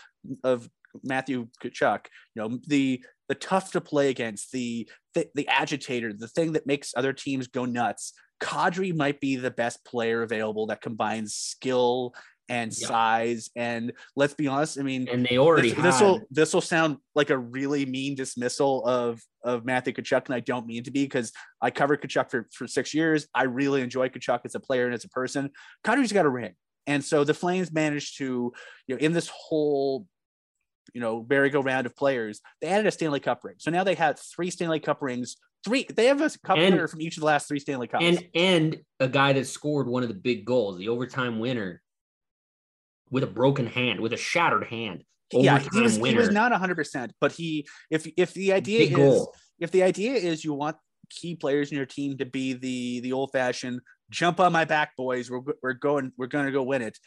of 0.45 0.69
Matthew 1.03 1.49
Tkachuk 1.63 2.07
you 2.35 2.43
know 2.43 2.59
the 2.69 3.03
the 3.29 3.35
tough 3.35 3.73
to 3.73 3.81
play 3.81 4.11
against 4.11 4.53
the, 4.53 4.89
the 5.15 5.27
the 5.35 5.49
agitator 5.49 6.13
the 6.13 6.29
thing 6.29 6.53
that 6.53 6.67
makes 6.67 6.93
other 6.97 7.13
teams 7.13 7.49
go 7.49 7.65
nuts 7.65 8.13
Kadri 8.41 8.95
might 8.95 9.21
be 9.21 9.37
the 9.37 9.51
best 9.51 9.85
player 9.85 10.23
available 10.23 10.67
that 10.67 10.81
combines 10.83 11.35
skill 11.35 12.15
and 12.49 12.73
Yeah. 12.77 12.87
size 12.87 13.51
and 13.57 13.93
let's 14.15 14.35
be 14.35 14.47
honest 14.47 14.79
I 14.79 14.83
mean 14.83 15.09
and 15.09 15.27
they 15.27 15.37
already 15.37 15.73
this, 15.73 15.83
this 15.83 16.01
will 16.01 16.21
this 16.31 16.55
will 16.55 16.61
sound 16.61 16.99
like 17.17 17.31
a 17.31 17.37
really 17.39 17.85
mean 17.87 18.15
dismissal 18.15 18.87
of 18.87 19.21
of 19.43 19.65
Matthew 19.65 19.93
Tkachuk, 19.95 20.27
and 20.27 20.35
I 20.35 20.41
don't 20.41 20.67
mean 20.67 20.83
to 20.85 20.91
be 20.91 21.05
because 21.05 21.33
I 21.61 21.71
covered 21.71 22.03
Tkachuk 22.03 22.31
for, 22.31 22.49
for 22.53 22.67
six 22.67 22.93
years. 22.93 23.29
I 23.33 23.45
really 23.45 23.81
enjoy 23.81 24.09
Tkachuk 24.09 24.41
as 24.45 24.55
a 24.57 24.61
player 24.61 24.87
and 24.87 24.95
as 24.95 25.05
a 25.05 25.09
person. 25.09 25.51
Kadri's 25.85 26.13
got 26.13 26.27
a 26.27 26.29
ring, 26.29 26.55
and 26.87 27.05
so 27.05 27.23
the 27.23 27.35
Flames 27.35 27.73
managed 27.73 28.19
to, 28.19 28.53
you 28.89 28.95
know, 28.95 28.99
in 28.99 29.13
this 29.13 29.29
whole, 29.33 30.07
you 30.95 31.01
know, 31.01 31.25
merry-go-round 31.29 31.87
of 31.87 31.95
players, 31.95 32.41
they 32.61 32.69
added 32.69 32.87
a 32.87 32.91
Stanley 32.91 33.21
Cup 33.21 33.45
ring. 33.45 33.55
So 33.59 33.71
now 33.71 33.85
they 33.85 33.95
have 33.95 34.19
three 34.19 34.51
Stanley 34.51 34.81
Cup 34.81 35.01
rings. 35.01 35.37
Three, 35.67 35.85
they 35.95 36.07
have 36.07 36.21
a 36.21 36.31
cup 36.31 36.57
And- 36.59 36.75
winner 36.77 36.87
from 36.89 37.01
each 37.01 37.17
of 37.17 37.21
the 37.23 37.27
last 37.27 37.49
three 37.49 37.59
Stanley 37.59 37.89
Cups. 37.89 38.05
and 38.05 38.25
and 38.35 38.79
a 39.01 39.09
guy 39.09 39.33
that 39.33 39.47
scored 39.47 39.89
one 39.89 40.03
of 40.05 40.09
the 40.09 40.15
big 40.15 40.45
goals, 40.45 40.79
the 40.79 40.89
overtime 40.89 41.41
winner, 41.41 41.83
with 43.11 43.25
a 43.25 43.27
broken 43.27 43.67
hand, 43.67 44.01
with 44.01 44.13
a 44.13 44.17
shattered 44.17 44.65
hand. 44.69 45.03
yeah, 45.33 45.59
he 45.59 45.81
was, 45.81 45.97
he 45.97 46.15
was 46.15 46.31
not 46.31 46.53
100%, 46.53 47.11
but 47.21 47.33
he, 47.33 47.67
if 47.91 48.07
if 48.17 48.33
the 48.35 48.53
idea 48.53 48.79
Big 48.79 48.91
is, 48.93 48.97
goal. 48.97 49.35
if 49.59 49.73
the 49.73 49.83
idea 49.83 50.13
is 50.15 50.45
you 50.45 50.55
want 50.55 50.77
key 51.11 51.35
players 51.35 51.71
in 51.73 51.77
your 51.77 51.87
team 51.87 52.17
to 52.19 52.25
be 52.27 52.53
the 52.53 53.01
the 53.01 53.13
old 53.13 53.31
fashioned 53.33 53.81
jump 54.11 54.39
on 54.41 54.53
my 54.53 54.65
back 54.65 54.97
boys 54.97 55.31
we're, 55.31 55.41
we're 55.63 55.73
going 55.73 56.13
we're 56.17 56.27
going 56.27 56.47
to 56.47 56.51
go 56.53 56.65
win 56.65 56.83
it 56.83 56.99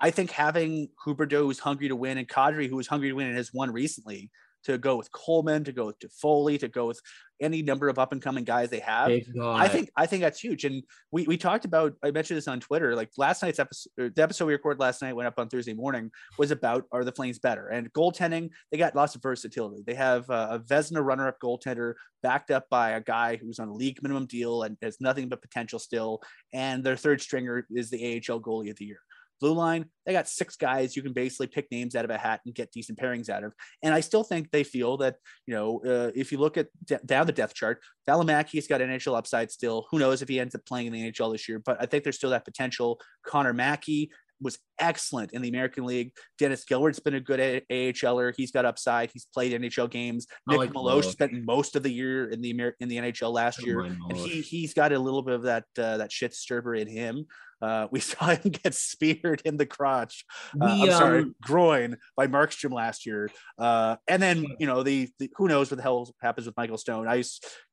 i 0.00 0.10
think 0.10 0.32
having 0.32 0.88
huberdeau 1.06 1.42
who's 1.42 1.60
hungry 1.60 1.86
to 1.86 1.94
win 1.94 2.18
and 2.18 2.26
kadri 2.28 2.68
who 2.68 2.74
was 2.74 2.88
hungry 2.88 3.08
to 3.08 3.14
win 3.14 3.28
and 3.28 3.36
has 3.36 3.52
won 3.54 3.70
recently 3.72 4.30
to 4.66 4.78
go 4.78 4.96
with 4.96 5.10
coleman 5.12 5.64
to 5.64 5.72
go 5.72 5.86
with 5.86 5.96
Foley, 6.20 6.58
to 6.58 6.68
go 6.68 6.86
with 6.86 7.00
any 7.40 7.62
number 7.62 7.88
of 7.88 7.98
up 7.98 8.12
and 8.12 8.22
coming 8.22 8.44
guys 8.44 8.70
they 8.70 8.80
have 8.80 9.08
I 9.50 9.68
think 9.68 9.90
I 9.96 10.06
think 10.06 10.22
that's 10.22 10.40
huge. 10.40 10.64
And 10.64 10.82
we 11.10 11.26
we 11.26 11.36
talked 11.36 11.64
about 11.64 11.94
I 12.02 12.10
mentioned 12.10 12.36
this 12.36 12.48
on 12.48 12.60
Twitter. 12.60 12.96
Like 12.96 13.10
last 13.16 13.42
night's 13.42 13.58
episode, 13.58 14.14
the 14.14 14.22
episode 14.22 14.46
we 14.46 14.54
recorded 14.54 14.80
last 14.80 15.02
night 15.02 15.14
went 15.14 15.26
up 15.26 15.38
on 15.38 15.48
Thursday 15.48 15.74
morning 15.74 16.10
was 16.38 16.50
about 16.50 16.84
are 16.92 17.04
the 17.04 17.12
Flames 17.12 17.38
better? 17.38 17.68
And 17.68 17.92
goaltending, 17.92 18.50
they 18.70 18.78
got 18.78 18.96
lots 18.96 19.14
of 19.14 19.22
versatility. 19.22 19.82
They 19.86 19.94
have 19.94 20.28
uh, 20.30 20.48
a 20.52 20.58
Vezina 20.58 21.04
runner-up 21.04 21.38
goaltender 21.42 21.94
backed 22.22 22.50
up 22.50 22.68
by 22.70 22.90
a 22.90 23.00
guy 23.00 23.36
who's 23.36 23.58
on 23.58 23.68
a 23.68 23.74
league 23.74 24.02
minimum 24.02 24.26
deal 24.26 24.62
and 24.62 24.76
has 24.82 25.00
nothing 25.00 25.28
but 25.28 25.42
potential 25.42 25.78
still. 25.78 26.22
And 26.52 26.82
their 26.82 26.96
third 26.96 27.20
stringer 27.20 27.66
is 27.70 27.90
the 27.90 28.16
AHL 28.16 28.40
goalie 28.40 28.70
of 28.70 28.76
the 28.76 28.86
year. 28.86 29.00
Blue 29.40 29.52
line, 29.52 29.86
they 30.04 30.12
got 30.12 30.28
six 30.28 30.56
guys 30.56 30.96
you 30.96 31.02
can 31.02 31.12
basically 31.12 31.46
pick 31.46 31.70
names 31.70 31.94
out 31.94 32.04
of 32.04 32.10
a 32.10 32.18
hat 32.18 32.40
and 32.46 32.54
get 32.54 32.72
decent 32.72 32.98
pairings 32.98 33.28
out 33.28 33.44
of. 33.44 33.52
And 33.82 33.92
I 33.92 34.00
still 34.00 34.24
think 34.24 34.50
they 34.50 34.64
feel 34.64 34.96
that, 34.98 35.16
you 35.46 35.54
know, 35.54 35.80
uh, 35.86 36.10
if 36.14 36.32
you 36.32 36.38
look 36.38 36.56
at 36.56 36.68
down 37.06 37.26
the 37.26 37.32
depth 37.32 37.54
chart, 37.54 37.80
Valimaki's 38.08 38.66
got 38.66 38.80
NHL 38.80 39.16
upside 39.16 39.50
still. 39.50 39.86
Who 39.90 39.98
knows 39.98 40.22
if 40.22 40.28
he 40.28 40.40
ends 40.40 40.54
up 40.54 40.64
playing 40.64 40.86
in 40.86 40.92
the 40.92 41.10
NHL 41.10 41.32
this 41.32 41.48
year? 41.48 41.58
But 41.58 41.76
I 41.80 41.86
think 41.86 42.04
there's 42.04 42.16
still 42.16 42.30
that 42.30 42.44
potential. 42.44 43.00
Connor 43.26 43.52
Mackey 43.52 44.10
was 44.40 44.58
excellent 44.78 45.32
in 45.32 45.42
the 45.42 45.48
American 45.48 45.84
League. 45.84 46.12
Dennis 46.38 46.64
Gilbert's 46.64 47.00
been 47.00 47.14
a 47.14 47.20
good 47.20 47.40
A- 47.40 47.62
AHLer. 47.70 48.32
He's 48.36 48.50
got 48.50 48.64
upside. 48.64 49.10
He's 49.12 49.26
played 49.32 49.52
NHL 49.52 49.90
games. 49.90 50.26
Nick 50.46 50.58
like 50.58 50.72
Meloche. 50.72 51.04
spent 51.04 51.32
most 51.44 51.76
of 51.76 51.82
the 51.82 51.90
year 51.92 52.28
in 52.28 52.40
the 52.40 52.50
Amer- 52.50 52.76
in 52.80 52.88
the 52.88 52.96
NHL 52.96 53.32
last 53.32 53.64
year, 53.64 53.80
and 53.80 54.16
he 54.16 54.40
he's 54.40 54.74
got 54.74 54.92
a 54.92 54.98
little 54.98 55.22
bit 55.22 55.34
of 55.34 55.42
that 55.42 55.64
uh, 55.78 55.98
that 55.98 56.12
shit 56.12 56.30
disturber 56.32 56.74
in 56.74 56.88
him. 56.88 57.26
Uh, 57.62 57.88
we 57.90 58.00
saw 58.00 58.26
him 58.34 58.50
get 58.50 58.74
speared 58.74 59.42
in 59.44 59.56
the 59.56 59.66
crotch. 59.66 60.24
Uh, 60.60 60.78
We, 60.80 60.90
I'm 60.90 60.90
sorry, 60.90 61.22
um, 61.22 61.34
groin 61.42 61.96
by 62.16 62.26
Markstrom 62.26 62.72
last 62.72 63.06
year. 63.06 63.30
Uh, 63.58 63.96
and 64.08 64.22
then 64.22 64.46
you 64.58 64.66
know 64.66 64.82
the, 64.82 65.08
the 65.18 65.30
who 65.36 65.48
knows 65.48 65.70
what 65.70 65.76
the 65.76 65.82
hell 65.82 66.12
happens 66.20 66.46
with 66.46 66.56
Michael 66.56 66.78
Stone. 66.78 67.08
I, 67.08 67.14
you 67.16 67.24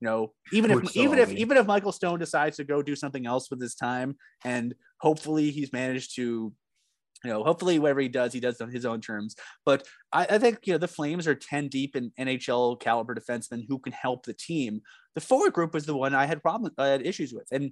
know, 0.02 0.34
even 0.52 0.72
if 0.72 0.96
even 0.96 1.20
if 1.20 1.30
Stone. 1.30 1.38
even 1.38 1.58
if 1.58 1.66
Michael 1.68 1.92
Stone 1.92 2.20
decides 2.20 2.58
to 2.58 2.64
go 2.64 2.82
do 2.82 2.96
something 2.96 3.26
else 3.26 3.50
with 3.50 3.62
his 3.62 3.76
time, 3.76 4.16
and 4.46 4.74
hopefully 5.00 5.52
he's 5.52 5.74
managed 5.74 6.16
to. 6.16 6.54
You 7.24 7.32
know, 7.32 7.44
hopefully 7.44 7.80
whatever 7.80 8.01
he 8.01 8.10
does, 8.10 8.34
he 8.34 8.39
does 8.39 8.60
on 8.60 8.70
his 8.70 8.86
own 8.86 9.00
terms. 9.00 9.36
But 9.65 9.88
I, 10.12 10.25
I 10.32 10.38
think 10.39 10.60
you 10.65 10.74
know 10.74 10.77
the 10.77 10.88
Flames 10.88 11.27
are 11.27 11.36
ten 11.36 11.70
deep 11.70 11.96
in 11.96 12.12
NHL 12.20 12.80
caliber 12.80 13.15
defensemen 13.15 13.65
who 13.68 13.80
can 13.80 13.94
help 13.94 14.25
the 14.25 14.34
team. 14.34 14.82
The 15.15 15.22
forward 15.22 15.53
group 15.53 15.74
was 15.74 15.86
the 15.86 15.96
one 15.96 16.13
I 16.13 16.25
had 16.25 16.42
problems, 16.42 16.75
I 16.77 16.88
had 16.88 17.06
issues 17.06 17.34
with, 17.34 17.48
and 17.51 17.72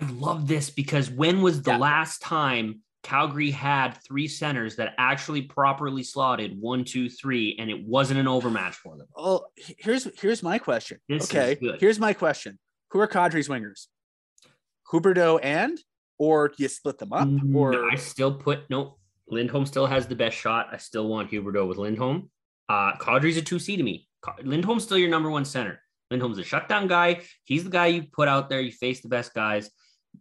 I 0.00 0.10
love 0.10 0.48
this 0.48 0.70
because 0.70 1.10
when 1.10 1.42
was 1.42 1.62
the 1.62 1.72
Yeah. 1.72 1.78
last 1.78 2.22
time 2.22 2.80
Calgary 3.04 3.52
had 3.52 3.92
three 4.06 4.26
centers 4.26 4.74
that 4.76 4.94
actually 4.98 5.42
properly 5.42 6.02
slotted 6.02 6.60
one, 6.60 6.84
two, 6.84 7.08
three, 7.08 7.56
and 7.58 7.70
it 7.70 7.86
wasn't 7.86 8.18
an 8.18 8.26
overmatch 8.26 8.74
for 8.74 8.96
them? 8.96 9.06
Oh, 9.16 9.46
here's 9.56 10.08
here's 10.20 10.42
my 10.42 10.58
question. 10.58 10.98
This 11.08 11.24
okay, 11.32 11.56
here's 11.78 12.00
my 12.00 12.12
question: 12.14 12.58
Who 12.90 12.98
are 13.00 13.06
Kadri's 13.06 13.48
wingers? 13.48 13.86
Huberdeau 14.90 15.38
and, 15.42 15.78
or 16.18 16.48
do 16.48 16.54
you 16.58 16.68
split 16.68 16.98
them 16.98 17.12
up? 17.12 17.26
Mm, 17.28 17.54
Or 17.54 17.90
I 17.90 17.94
still 17.96 18.34
put 18.34 18.68
no. 18.70 18.98
Lindholm 19.28 19.66
still 19.66 19.86
has 19.86 20.06
the 20.06 20.16
best 20.16 20.36
shot. 20.36 20.68
I 20.72 20.78
still 20.78 21.06
want 21.08 21.30
Huberdeau 21.30 21.68
with 21.68 21.78
Lindholm. 21.78 22.30
Uh, 22.68 22.94
Kadri's 22.96 23.36
a 23.36 23.42
two 23.42 23.58
C 23.58 23.76
to 23.76 23.82
me. 23.82 24.08
Lindholm's 24.42 24.82
still 24.84 24.98
your 24.98 25.10
number 25.10 25.30
one 25.30 25.44
center. 25.44 25.80
Lindholm's 26.10 26.38
a 26.38 26.44
shutdown 26.44 26.86
guy. 26.86 27.22
He's 27.44 27.64
the 27.64 27.70
guy 27.70 27.86
you 27.88 28.04
put 28.10 28.28
out 28.28 28.48
there. 28.48 28.60
You 28.60 28.72
face 28.72 29.00
the 29.00 29.08
best 29.08 29.34
guys. 29.34 29.70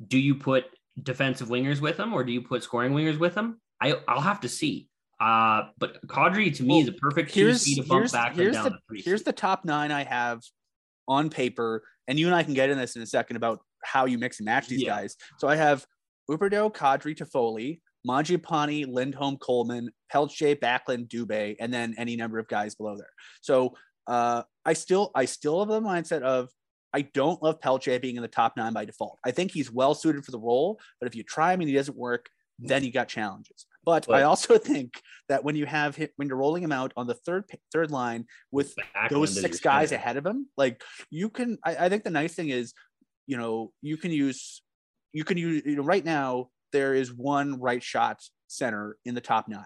Do 0.06 0.20
you 0.20 0.36
put 0.36 0.66
defensive 1.01 1.48
wingers 1.48 1.80
with 1.80 1.98
him, 1.98 2.13
or 2.13 2.24
do 2.24 2.32
you 2.32 2.42
put 2.42 2.63
scoring 2.63 2.94
wingers 2.94 3.18
with 3.18 3.36
him? 3.36 3.60
I 3.82 3.96
I'll 4.08 4.22
have 4.22 4.42
to 4.42 4.50
see. 4.50 4.89
Uh, 5.20 5.63
but 5.80 6.06
Kadri 6.08 6.54
to 6.58 6.63
me 6.63 6.75
Well, 6.75 6.82
is 6.82 6.88
a 6.89 6.94
perfect 6.94 7.34
two 7.34 7.46
here's 7.46 7.62
C 7.62 7.75
to 7.75 7.84
bump 7.84 8.01
here's 8.01 8.12
back 8.12 8.32
and 8.32 8.39
here's 8.39 8.56
down 8.56 8.77
the 8.89 9.01
here's 9.04 9.24
the 9.24 9.34
top 9.34 9.66
nine 9.66 9.92
I 9.92 10.04
have 10.04 10.42
on 11.08 11.30
paper, 11.30 11.84
and 12.08 12.20
you 12.20 12.27
and 12.27 12.36
I 12.36 12.44
can 12.44 12.54
get 12.54 12.70
in 12.70 12.77
this 12.77 12.96
in 12.96 13.01
a 13.01 13.06
second 13.08 13.38
about 13.38 13.62
how 13.84 14.05
you 14.05 14.17
mix 14.17 14.39
and 14.39 14.46
match 14.46 14.67
these 14.67 14.81
Yeah. 14.81 14.89
guys. 14.89 15.15
So 15.38 15.48
I 15.48 15.55
have 15.55 15.86
Huberdeau, 16.29 16.74
Kadri, 16.74 17.15
Toffoli, 17.15 17.79
Mangiapane, 18.07 18.88
Lindholm, 18.88 19.38
Coleman, 19.38 19.89
Pelletier, 20.12 20.55
Backlund, 20.55 21.07
Dubé, 21.07 21.55
and 21.60 21.74
then 21.74 21.96
any 21.98 22.15
number 22.15 22.39
of 22.39 22.48
guys 22.48 22.75
below 22.75 22.96
there. 22.98 23.12
So 23.41 23.75
uh, 24.07 24.43
I 24.65 24.74
still 24.74 25.12
I 25.15 25.25
still 25.25 25.60
have 25.60 25.69
the 25.69 25.81
mindset 25.81 26.22
of 26.22 26.50
I 26.93 27.01
don't 27.01 27.41
love 27.43 27.60
Pelletier 27.60 28.00
being 28.00 28.15
in 28.15 28.22
the 28.22 28.27
top 28.27 28.55
nine 28.55 28.74
by 28.74 28.86
default. 28.86 29.19
I 29.25 29.31
think 29.31 29.51
he's 29.51 29.72
well 29.72 29.93
suited 29.93 30.24
for 30.25 30.31
the 30.31 30.39
role, 30.39 30.79
but 31.00 31.07
if 31.07 31.15
you 31.15 31.24
try 31.24 31.53
him 31.53 31.62
and 31.62 31.69
he 31.69 31.75
doesn't 31.75 31.98
work, 31.98 32.29
then 32.60 32.84
you 32.84 32.91
got 32.91 33.07
challenges. 33.07 33.65
But, 33.86 34.05
but 34.07 34.15
I 34.15 34.24
also 34.24 34.57
think 34.57 35.01
that 35.29 35.43
when 35.43 35.55
you 35.55 35.65
have 35.65 35.96
him, 35.96 36.10
when 36.15 36.27
you're 36.27 36.38
rolling 36.38 36.63
him 36.63 36.72
out 36.72 36.91
on 36.98 37.07
the 37.07 37.13
third 37.13 37.46
third 37.72 37.91
line 37.91 38.25
with 38.51 38.74
those 39.10 39.39
six 39.39 39.60
guys 39.60 39.91
ahead 39.91 40.17
of 40.17 40.25
him, 40.25 40.48
like 40.57 40.81
you 41.10 41.29
can. 41.29 41.57
I, 41.63 41.86
I 41.86 41.89
think 41.89 42.03
the 42.03 42.10
nice 42.10 42.34
thing 42.34 42.50
is, 42.50 42.74
you 43.27 43.38
know, 43.38 43.72
you 43.81 43.98
can 43.98 44.12
use 44.12 44.62
you 45.13 45.24
can 45.24 45.38
use 45.38 45.62
you 45.65 45.75
know 45.75 45.84
right 45.84 46.03
now 46.03 46.50
there 46.72 46.93
is 46.93 47.13
one 47.13 47.60
right 47.60 47.84
shot 47.84 48.19
center 48.48 48.98
in 49.05 49.13
the 49.15 49.22
top 49.22 49.48
nine, 49.48 49.65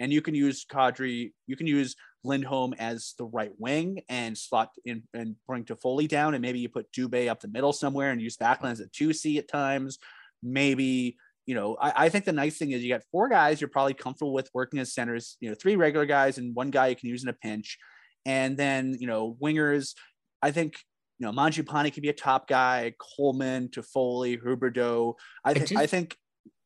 and 0.00 0.12
you 0.12 0.20
can 0.20 0.34
use 0.34 0.64
Kadri. 0.64 1.32
You 1.46 1.56
can 1.56 1.66
use 1.66 1.94
Lindholm 2.24 2.74
as 2.78 3.14
the 3.18 3.26
right 3.26 3.52
wing 3.58 4.02
and 4.08 4.36
slot 4.36 4.70
in 4.84 5.04
and 5.12 5.36
bring 5.46 5.64
Toffoli 5.64 6.08
down, 6.08 6.34
and 6.34 6.42
maybe 6.42 6.58
you 6.58 6.68
put 6.68 6.90
Dubé 6.92 7.28
up 7.28 7.40
the 7.40 7.48
middle 7.48 7.72
somewhere 7.72 8.10
and 8.10 8.20
use 8.20 8.36
Backlund 8.36 8.72
as 8.72 8.80
a 8.80 8.88
two 8.88 9.12
C 9.12 9.38
at 9.38 9.48
times. 9.48 9.98
Maybe 10.42 11.16
you 11.46 11.54
know, 11.54 11.76
I, 11.80 12.06
I, 12.06 12.08
think 12.08 12.24
the 12.24 12.32
nice 12.32 12.56
thing 12.56 12.70
is 12.70 12.82
you 12.82 12.92
got 12.92 13.02
four 13.12 13.28
guys 13.28 13.60
you're 13.60 13.68
probably 13.68 13.94
comfortable 13.94 14.32
with 14.32 14.48
working 14.54 14.80
as 14.80 14.94
centers, 14.94 15.36
you 15.40 15.50
know, 15.50 15.54
three 15.54 15.76
regular 15.76 16.06
guys 16.06 16.38
and 16.38 16.54
one 16.54 16.70
guy 16.70 16.86
you 16.86 16.96
can 16.96 17.10
use 17.10 17.22
in 17.22 17.28
a 17.28 17.34
pinch. 17.34 17.78
And 18.24 18.56
then, 18.56 18.96
you 18.98 19.06
know, 19.06 19.36
wingers, 19.42 19.94
I 20.40 20.50
think, 20.50 20.76
you 21.18 21.26
know, 21.26 21.32
Mangiapane 21.32 21.92
could 21.92 22.02
be 22.02 22.08
a 22.08 22.14
top 22.14 22.48
guy, 22.48 22.94
Coleman, 22.98 23.68
Toffoli, 23.68 24.40
Huberdeau. 24.40 25.14
I 25.44 25.54
think, 25.54 25.78
I 25.78 25.86
think, 25.86 26.16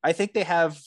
I 0.03 0.13
think 0.13 0.33
they 0.33 0.45
have 0.45 0.79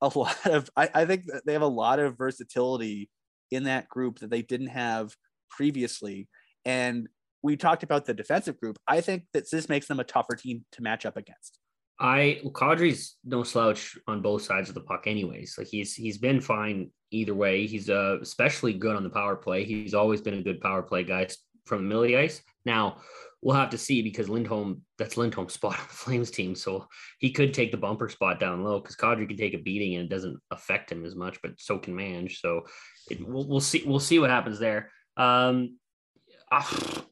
a 0.00 0.10
lot 0.14 0.46
of, 0.46 0.70
I, 0.76 0.88
I 0.94 1.04
think 1.04 1.24
they 1.44 1.52
have 1.52 1.62
a 1.62 1.66
lot 1.66 1.98
of 1.98 2.16
versatility 2.16 3.10
in 3.50 3.64
that 3.64 3.88
group 3.88 4.20
that 4.20 4.30
they 4.30 4.42
didn't 4.42 4.68
have 4.68 5.14
previously. 5.50 6.28
And 6.64 7.08
we 7.42 7.56
talked 7.56 7.82
about 7.82 8.04
the 8.04 8.14
defensive 8.14 8.58
group. 8.60 8.78
I 8.86 9.00
think 9.00 9.24
that 9.32 9.50
this 9.50 9.68
makes 9.68 9.86
them 9.86 10.00
a 10.00 10.04
tougher 10.04 10.34
team 10.34 10.64
to 10.72 10.82
match 10.82 11.06
up 11.06 11.16
against. 11.16 11.58
I 11.98 12.40
Kadri's 12.46 13.16
no 13.24 13.42
slouch 13.42 13.98
on 14.06 14.22
both 14.22 14.42
sides 14.42 14.70
of 14.70 14.74
the 14.74 14.80
puck, 14.80 15.04
anyways. 15.06 15.56
Like 15.58 15.66
he's 15.66 15.94
he's 15.94 16.16
been 16.16 16.40
fine 16.40 16.90
either 17.10 17.34
way. 17.34 17.66
He's 17.66 17.90
uh, 17.90 18.18
especially 18.22 18.72
good 18.72 18.96
on 18.96 19.04
the 19.04 19.10
power 19.10 19.36
play. 19.36 19.64
He's 19.64 19.92
always 19.92 20.22
been 20.22 20.34
a 20.34 20.42
good 20.42 20.60
power 20.62 20.82
play 20.82 21.04
guy 21.04 21.28
from 21.66 21.82
the 21.82 21.88
middle 21.88 22.02
of 22.02 22.08
the 22.08 22.16
ice. 22.16 22.40
Now 22.64 22.98
we'll 23.42 23.56
have 23.56 23.70
to 23.70 23.78
see 23.78 24.02
because 24.02 24.28
Lindholm 24.28 24.82
that's 24.98 25.16
Lindholm's 25.16 25.52
spot 25.54 25.78
on 25.78 25.86
the 25.86 25.94
Flames 25.94 26.30
team, 26.30 26.54
so 26.54 26.86
he 27.18 27.30
could 27.30 27.54
take 27.54 27.70
the 27.70 27.76
bumper 27.76 28.08
spot 28.08 28.40
down 28.40 28.64
low 28.64 28.80
because 28.80 28.96
Kadri 28.96 29.28
can 29.28 29.36
take 29.36 29.54
a 29.54 29.58
beating 29.58 29.96
and 29.96 30.04
it 30.04 30.14
doesn't 30.14 30.38
affect 30.50 30.90
him 30.90 31.04
as 31.04 31.14
much, 31.14 31.40
but 31.42 31.52
so 31.58 31.78
can 31.78 31.94
Mange. 31.94 32.40
So 32.40 32.66
it, 33.10 33.26
we'll, 33.26 33.46
we'll 33.46 33.60
see 33.60 33.84
we'll 33.86 34.00
see 34.00 34.18
what 34.18 34.30
happens 34.30 34.58
there. 34.58 34.90
Um, 35.16 35.78
uh, 36.50 36.62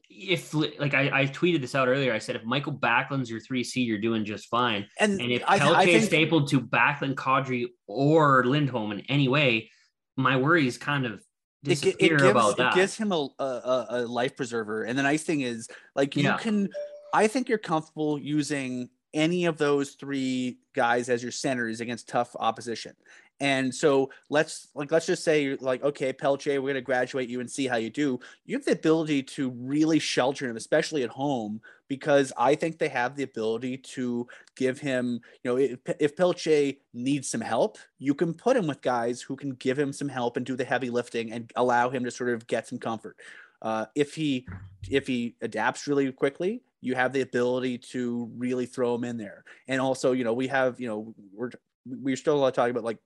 if 0.09 0.53
like 0.53 0.93
I, 0.93 1.21
I, 1.21 1.25
tweeted 1.25 1.61
this 1.61 1.75
out 1.75 1.87
earlier, 1.87 2.13
I 2.13 2.17
said 2.17 2.35
if 2.35 2.43
Michael 2.43 2.73
Backlund's 2.73 3.29
your 3.29 3.39
three 3.39 3.63
C, 3.63 3.81
you're 3.81 3.99
doing 3.99 4.25
just 4.25 4.47
fine. 4.49 4.85
And, 4.99 5.19
and 5.21 5.31
if 5.31 5.43
I, 5.47 5.59
Pelletier 5.59 5.77
I 5.77 5.85
think, 5.85 6.03
stapled 6.03 6.49
to 6.49 6.59
Backlund, 6.59 7.15
Kadri, 7.15 7.67
or 7.87 8.43
Lindholm 8.43 8.91
in 8.91 9.01
any 9.01 9.29
way, 9.29 9.71
my 10.17 10.35
worry 10.35 10.67
is 10.67 10.77
kind 10.77 11.05
of 11.05 11.23
it, 11.63 11.83
it 11.99 12.17
gives. 12.17 12.55
It 12.57 12.73
gives 12.73 12.95
him 12.95 13.11
a, 13.11 13.29
a, 13.39 13.85
a 13.89 13.99
life 14.05 14.35
preserver. 14.35 14.83
And 14.83 14.97
the 14.97 15.03
nice 15.03 15.23
thing 15.23 15.41
is, 15.41 15.67
like 15.95 16.15
you 16.15 16.23
yeah. 16.23 16.37
can, 16.37 16.69
I 17.13 17.27
think 17.27 17.49
you're 17.49 17.57
comfortable 17.57 18.19
using 18.19 18.89
any 19.13 19.45
of 19.45 19.57
those 19.57 19.91
three 19.91 20.59
guys 20.73 21.09
as 21.09 21.23
your 21.23 21.31
centers 21.31 21.81
against 21.81 22.07
tough 22.07 22.35
opposition. 22.39 22.95
And 23.41 23.73
so 23.73 24.09
let's 24.29 24.67
like 24.75 24.91
let's 24.91 25.05
just 25.05 25.23
say 25.23 25.55
like 25.61 25.81
okay, 25.81 26.11
Pelletier, 26.11 26.61
we're 26.61 26.73
gonna 26.73 26.81
graduate 26.81 27.29
you 27.29 27.39
and 27.39 27.49
see 27.49 27.67
how 27.67 27.77
you 27.77 27.89
do. 27.89 28.19
You 28.45 28.57
have 28.57 28.65
the 28.65 28.73
ability 28.73 29.23
to 29.23 29.49
really 29.51 29.99
shelter 29.99 30.49
him, 30.49 30.57
especially 30.57 31.03
at 31.03 31.09
home, 31.09 31.61
because 31.87 32.33
I 32.37 32.55
think 32.55 32.77
they 32.77 32.89
have 32.89 33.15
the 33.15 33.23
ability 33.23 33.77
to 33.77 34.27
give 34.57 34.79
him, 34.79 35.21
you 35.43 35.51
know, 35.51 35.57
if, 35.57 35.79
if 35.99 36.17
Pelletier 36.17 36.73
needs 36.93 37.29
some 37.29 37.41
help, 37.41 37.77
you 37.97 38.13
can 38.13 38.33
put 38.33 38.57
him 38.57 38.67
with 38.67 38.81
guys 38.81 39.21
who 39.21 39.37
can 39.37 39.51
give 39.51 39.79
him 39.79 39.93
some 39.93 40.09
help 40.09 40.35
and 40.35 40.45
do 40.45 40.57
the 40.57 40.65
heavy 40.65 40.89
lifting 40.89 41.31
and 41.31 41.49
allow 41.55 41.89
him 41.89 42.03
to 42.03 42.11
sort 42.11 42.31
of 42.31 42.45
get 42.45 42.67
some 42.67 42.77
comfort. 42.77 43.15
Uh, 43.61 43.85
if 43.95 44.15
he 44.15 44.45
if 44.89 45.07
he 45.07 45.35
adapts 45.41 45.87
really 45.87 46.11
quickly, 46.11 46.61
you 46.81 46.95
have 46.95 47.13
the 47.13 47.21
ability 47.21 47.77
to 47.77 48.31
really 48.37 48.65
throw 48.65 48.95
him 48.95 49.03
in 49.03 49.17
there. 49.17 49.43
And 49.67 49.81
also, 49.81 50.13
you 50.13 50.23
know, 50.23 50.33
we 50.33 50.47
have, 50.47 50.79
you 50.79 50.87
know, 50.87 51.13
we're 51.33 51.51
we're 51.85 52.15
still 52.15 52.35
a 52.35 52.39
lot 52.39 52.53
talking 52.53 52.71
about 52.71 52.83
like 52.83 52.99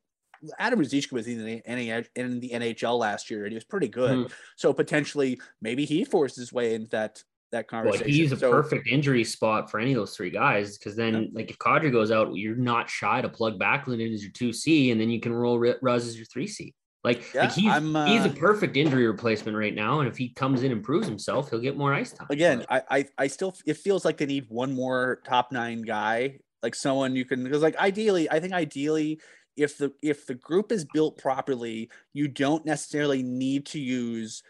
Adam 0.60 0.80
Ruzicka 0.80 1.12
was 1.12 1.28
in 1.28 1.44
the, 1.44 1.62
in 1.66 2.40
the 2.40 2.50
NHL 2.50 3.00
last 3.00 3.30
year, 3.30 3.44
and 3.44 3.52
he 3.52 3.56
was 3.56 3.64
pretty 3.64 3.88
good. 3.88 4.28
Mm. 4.28 4.32
So 4.58 4.74
potentially, 4.74 5.40
maybe 5.62 5.86
he 5.86 6.04
forced 6.04 6.36
his 6.36 6.52
way 6.52 6.76
into 6.76 6.90
that 6.90 7.24
that 7.52 7.68
conversation. 7.68 8.08
Well, 8.08 8.14
he's 8.14 8.32
a 8.32 8.38
so, 8.38 8.52
perfect 8.52 8.88
injury 8.88 9.24
spot 9.24 9.70
for 9.72 9.80
any 9.80 9.94
of 9.94 9.98
those 9.98 10.16
three 10.16 10.32
guys 10.32 10.78
because 10.78 10.96
then, 10.96 11.14
yeah. 11.14 11.28
like, 11.34 11.50
if 11.50 11.58
Kadri 11.60 11.92
goes 11.92 12.12
out, 12.12 12.36
you're 12.36 12.56
not 12.56 12.90
shy 12.90 13.22
to 13.22 13.30
plug 13.30 13.60
Backlund 13.60 14.06
in 14.06 14.12
as 14.12 14.24
your 14.24 14.32
two 14.32 14.52
C, 14.52 14.92
and 14.92 15.00
then 15.00 15.10
you 15.10 15.20
can 15.20 15.32
roll 15.32 15.58
Ruz 15.58 16.08
as 16.08 16.18
your 16.18 16.26
three 16.26 16.48
C. 16.48 16.74
Like, 17.04 17.34
yeah, 17.34 17.42
like 17.42 17.52
he's 17.52 17.70
uh, 17.70 18.06
he's 18.08 18.26
a 18.26 18.30
perfect 18.30 18.78
injury 18.78 19.06
replacement 19.06 19.58
right 19.58 19.76
now, 19.76 20.00
and 20.00 20.08
if 20.08 20.18
he 20.18 20.30
comes 20.30 20.64
in 20.64 20.72
and 20.72 20.82
proves 20.82 21.06
himself, 21.06 21.50
he'll 21.50 21.60
get 21.60 21.76
more 21.76 21.94
ice 21.94 22.14
time. 22.14 22.28
Again, 22.30 22.66
I, 22.70 22.82
I 22.90 23.06
I 23.18 23.28
still 23.28 23.54
it 23.66 23.76
feels 23.76 24.06
like 24.06 24.18
they 24.18 24.26
need 24.26 24.46
one 24.48 24.74
more 24.74 25.20
top 25.26 25.52
nine 25.52 25.82
guy, 25.82 26.40
like 26.62 26.76
someone 26.76 27.14
you 27.16 27.26
can 27.26 27.44
because 27.44 27.62
like 27.62 27.76
ideally, 27.76 28.32
I 28.32 28.40
think 28.40 28.54
ideally 28.54 29.20
if 29.58 29.78
the 29.78 29.92
if 30.02 30.26
the 30.26 30.36
group 30.36 30.72
is 30.72 30.86
built 30.94 31.18
properly, 31.18 31.90
you 32.14 32.30
don't 32.30 32.66
necessarily 32.66 33.22
need 33.22 33.66
to 33.68 33.80
use 33.80 34.42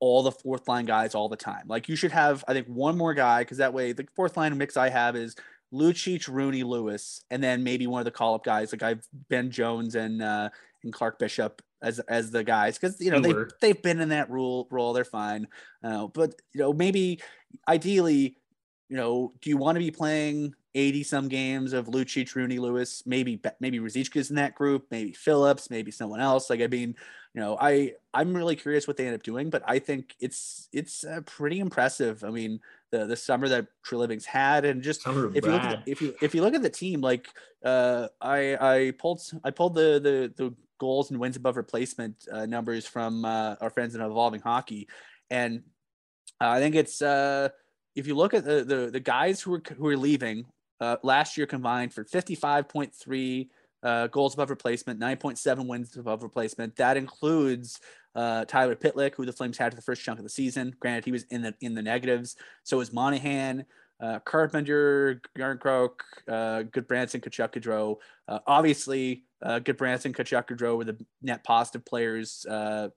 all 0.00 0.24
the 0.24 0.32
fourth 0.32 0.66
line 0.66 0.84
guys 0.84 1.14
all 1.14 1.28
the 1.28 1.36
time. 1.36 1.68
Like 1.68 1.88
you 1.88 1.94
should 1.94 2.10
have, 2.10 2.44
I 2.48 2.52
think, 2.52 2.66
one 2.66 2.98
more 2.98 3.14
guy 3.14 3.42
because 3.42 3.58
that 3.58 3.72
way 3.72 3.92
the 3.92 4.06
fourth 4.16 4.36
line 4.36 4.58
mix 4.58 4.76
I 4.76 4.88
have 4.88 5.14
is 5.14 5.36
Lucic, 5.72 6.26
Rooney, 6.26 6.64
Lewis, 6.64 7.24
and 7.30 7.42
then 7.42 7.62
maybe 7.62 7.86
one 7.86 8.00
of 8.00 8.04
the 8.04 8.10
call 8.10 8.34
up 8.34 8.44
guys 8.44 8.72
like 8.72 8.82
I've 8.82 9.06
Ben 9.30 9.52
Jones 9.52 9.94
and 9.94 10.20
uh, 10.20 10.48
and 10.82 10.92
Clark 10.92 11.20
Bishop 11.20 11.62
as 11.82 11.98
as 12.00 12.30
the 12.30 12.44
guys 12.44 12.78
because 12.78 13.00
you 13.00 13.10
know 13.10 13.20
they 13.20 13.34
they've 13.60 13.82
been 13.82 14.00
in 14.00 14.10
that 14.10 14.30
rule 14.30 14.66
role 14.70 14.92
they're 14.92 15.04
fine. 15.04 15.46
Uh, 15.82 16.06
but 16.06 16.34
you 16.52 16.60
know 16.60 16.72
maybe 16.72 17.20
ideally, 17.68 18.36
you 18.88 18.96
know, 18.96 19.32
do 19.40 19.50
you 19.50 19.56
want 19.56 19.76
to 19.76 19.80
be 19.80 19.90
playing 19.90 20.54
80 20.74 21.02
some 21.02 21.28
games 21.28 21.72
of 21.72 21.86
Lucic, 21.86 22.34
Rooney, 22.34 22.58
Lewis, 22.58 23.02
maybe 23.04 23.40
maybe 23.60 23.78
Ruzicka's 23.78 24.30
in 24.30 24.36
that 24.36 24.54
group, 24.54 24.86
maybe 24.90 25.12
Phillips, 25.12 25.70
maybe 25.70 25.90
someone 25.90 26.20
else. 26.20 26.48
Like 26.48 26.60
I 26.60 26.66
mean, 26.66 26.94
you 27.34 27.40
know, 27.40 27.58
I 27.60 27.92
I'm 28.14 28.34
really 28.34 28.56
curious 28.56 28.86
what 28.86 28.96
they 28.96 29.06
end 29.06 29.14
up 29.14 29.22
doing, 29.22 29.50
but 29.50 29.62
I 29.66 29.78
think 29.78 30.14
it's 30.20 30.68
it's 30.72 31.04
uh, 31.04 31.20
pretty 31.26 31.60
impressive. 31.60 32.24
I 32.24 32.30
mean, 32.30 32.60
the 32.90 33.06
the 33.06 33.16
summer 33.16 33.48
that 33.48 33.66
Treliving's 33.86 34.26
had, 34.26 34.64
and 34.64 34.82
just 34.82 35.06
if 35.06 35.44
you 35.44 35.52
look 35.52 35.62
at 35.62 35.84
the, 35.84 35.90
if 35.90 36.00
you 36.00 36.14
if 36.22 36.34
you 36.34 36.42
look 36.42 36.54
at 36.54 36.62
the 36.62 36.70
team, 36.70 37.00
like 37.00 37.28
uh, 37.64 38.08
I 38.20 38.56
I 38.60 38.92
pulled 38.98 39.22
I 39.44 39.50
pulled 39.50 39.74
the 39.74 40.00
the 40.02 40.32
the 40.36 40.54
goals 40.82 41.10
and 41.10 41.20
wins 41.20 41.36
above 41.36 41.56
replacement 41.56 42.16
uh, 42.32 42.44
numbers 42.44 42.84
from 42.86 43.24
uh, 43.24 43.54
our 43.60 43.70
friends 43.70 43.94
in 43.94 44.00
Evolving 44.00 44.40
Hockey, 44.40 44.88
and 45.30 45.62
uh, 46.40 46.48
I 46.48 46.58
think 46.58 46.74
it's 46.74 47.00
uh 47.00 47.48
if 47.94 48.06
you 48.06 48.14
look 48.16 48.34
at 48.34 48.44
the 48.44 48.64
the, 48.64 48.90
the 48.90 49.00
guys 49.00 49.40
who 49.40 49.54
are 49.54 49.62
who 49.78 49.86
are 49.86 49.96
leaving 49.96 50.46
uh, 50.80 50.96
last 51.04 51.36
year 51.36 51.46
combined 51.46 51.94
for 51.94 52.04
55.3 52.04 53.48
uh, 53.84 54.06
goals 54.08 54.34
above 54.34 54.50
replacement, 54.50 54.98
9.7 54.98 55.66
wins 55.68 55.96
above 55.96 56.24
replacement. 56.24 56.74
That 56.76 56.96
includes 56.96 57.78
uh, 58.16 58.44
Tyler 58.46 58.74
Pitlick, 58.74 59.14
who 59.14 59.24
the 59.24 59.32
Flames 59.32 59.58
had 59.58 59.72
for 59.72 59.76
the 59.76 59.82
first 59.82 60.02
chunk 60.02 60.18
of 60.18 60.24
the 60.24 60.30
season. 60.30 60.74
Granted, 60.80 61.04
he 61.04 61.12
was 61.12 61.22
in 61.24 61.42
the 61.42 61.54
in 61.60 61.74
the 61.74 61.82
negatives. 61.82 62.36
So 62.64 62.80
is 62.80 62.92
Monahan, 62.92 63.64
uh, 64.02 64.18
Carpenter, 64.20 65.22
Jarnkrok, 65.38 65.90
uh, 66.28 66.64
Gudbranson, 66.64 67.22
Tkachuk, 67.22 67.52
Gaudreau. 67.54 67.96
Uh, 68.28 68.40
obviously, 68.46 69.24
uh, 69.42 69.60
Gudbranson, 69.60 70.14
Tkachuk, 70.14 70.48
Gaudreau 70.48 70.76
were 70.76 70.84
the 70.84 70.98
net 71.22 71.44
positive 71.44 71.84
players 71.84 72.44
uh, 72.50 72.88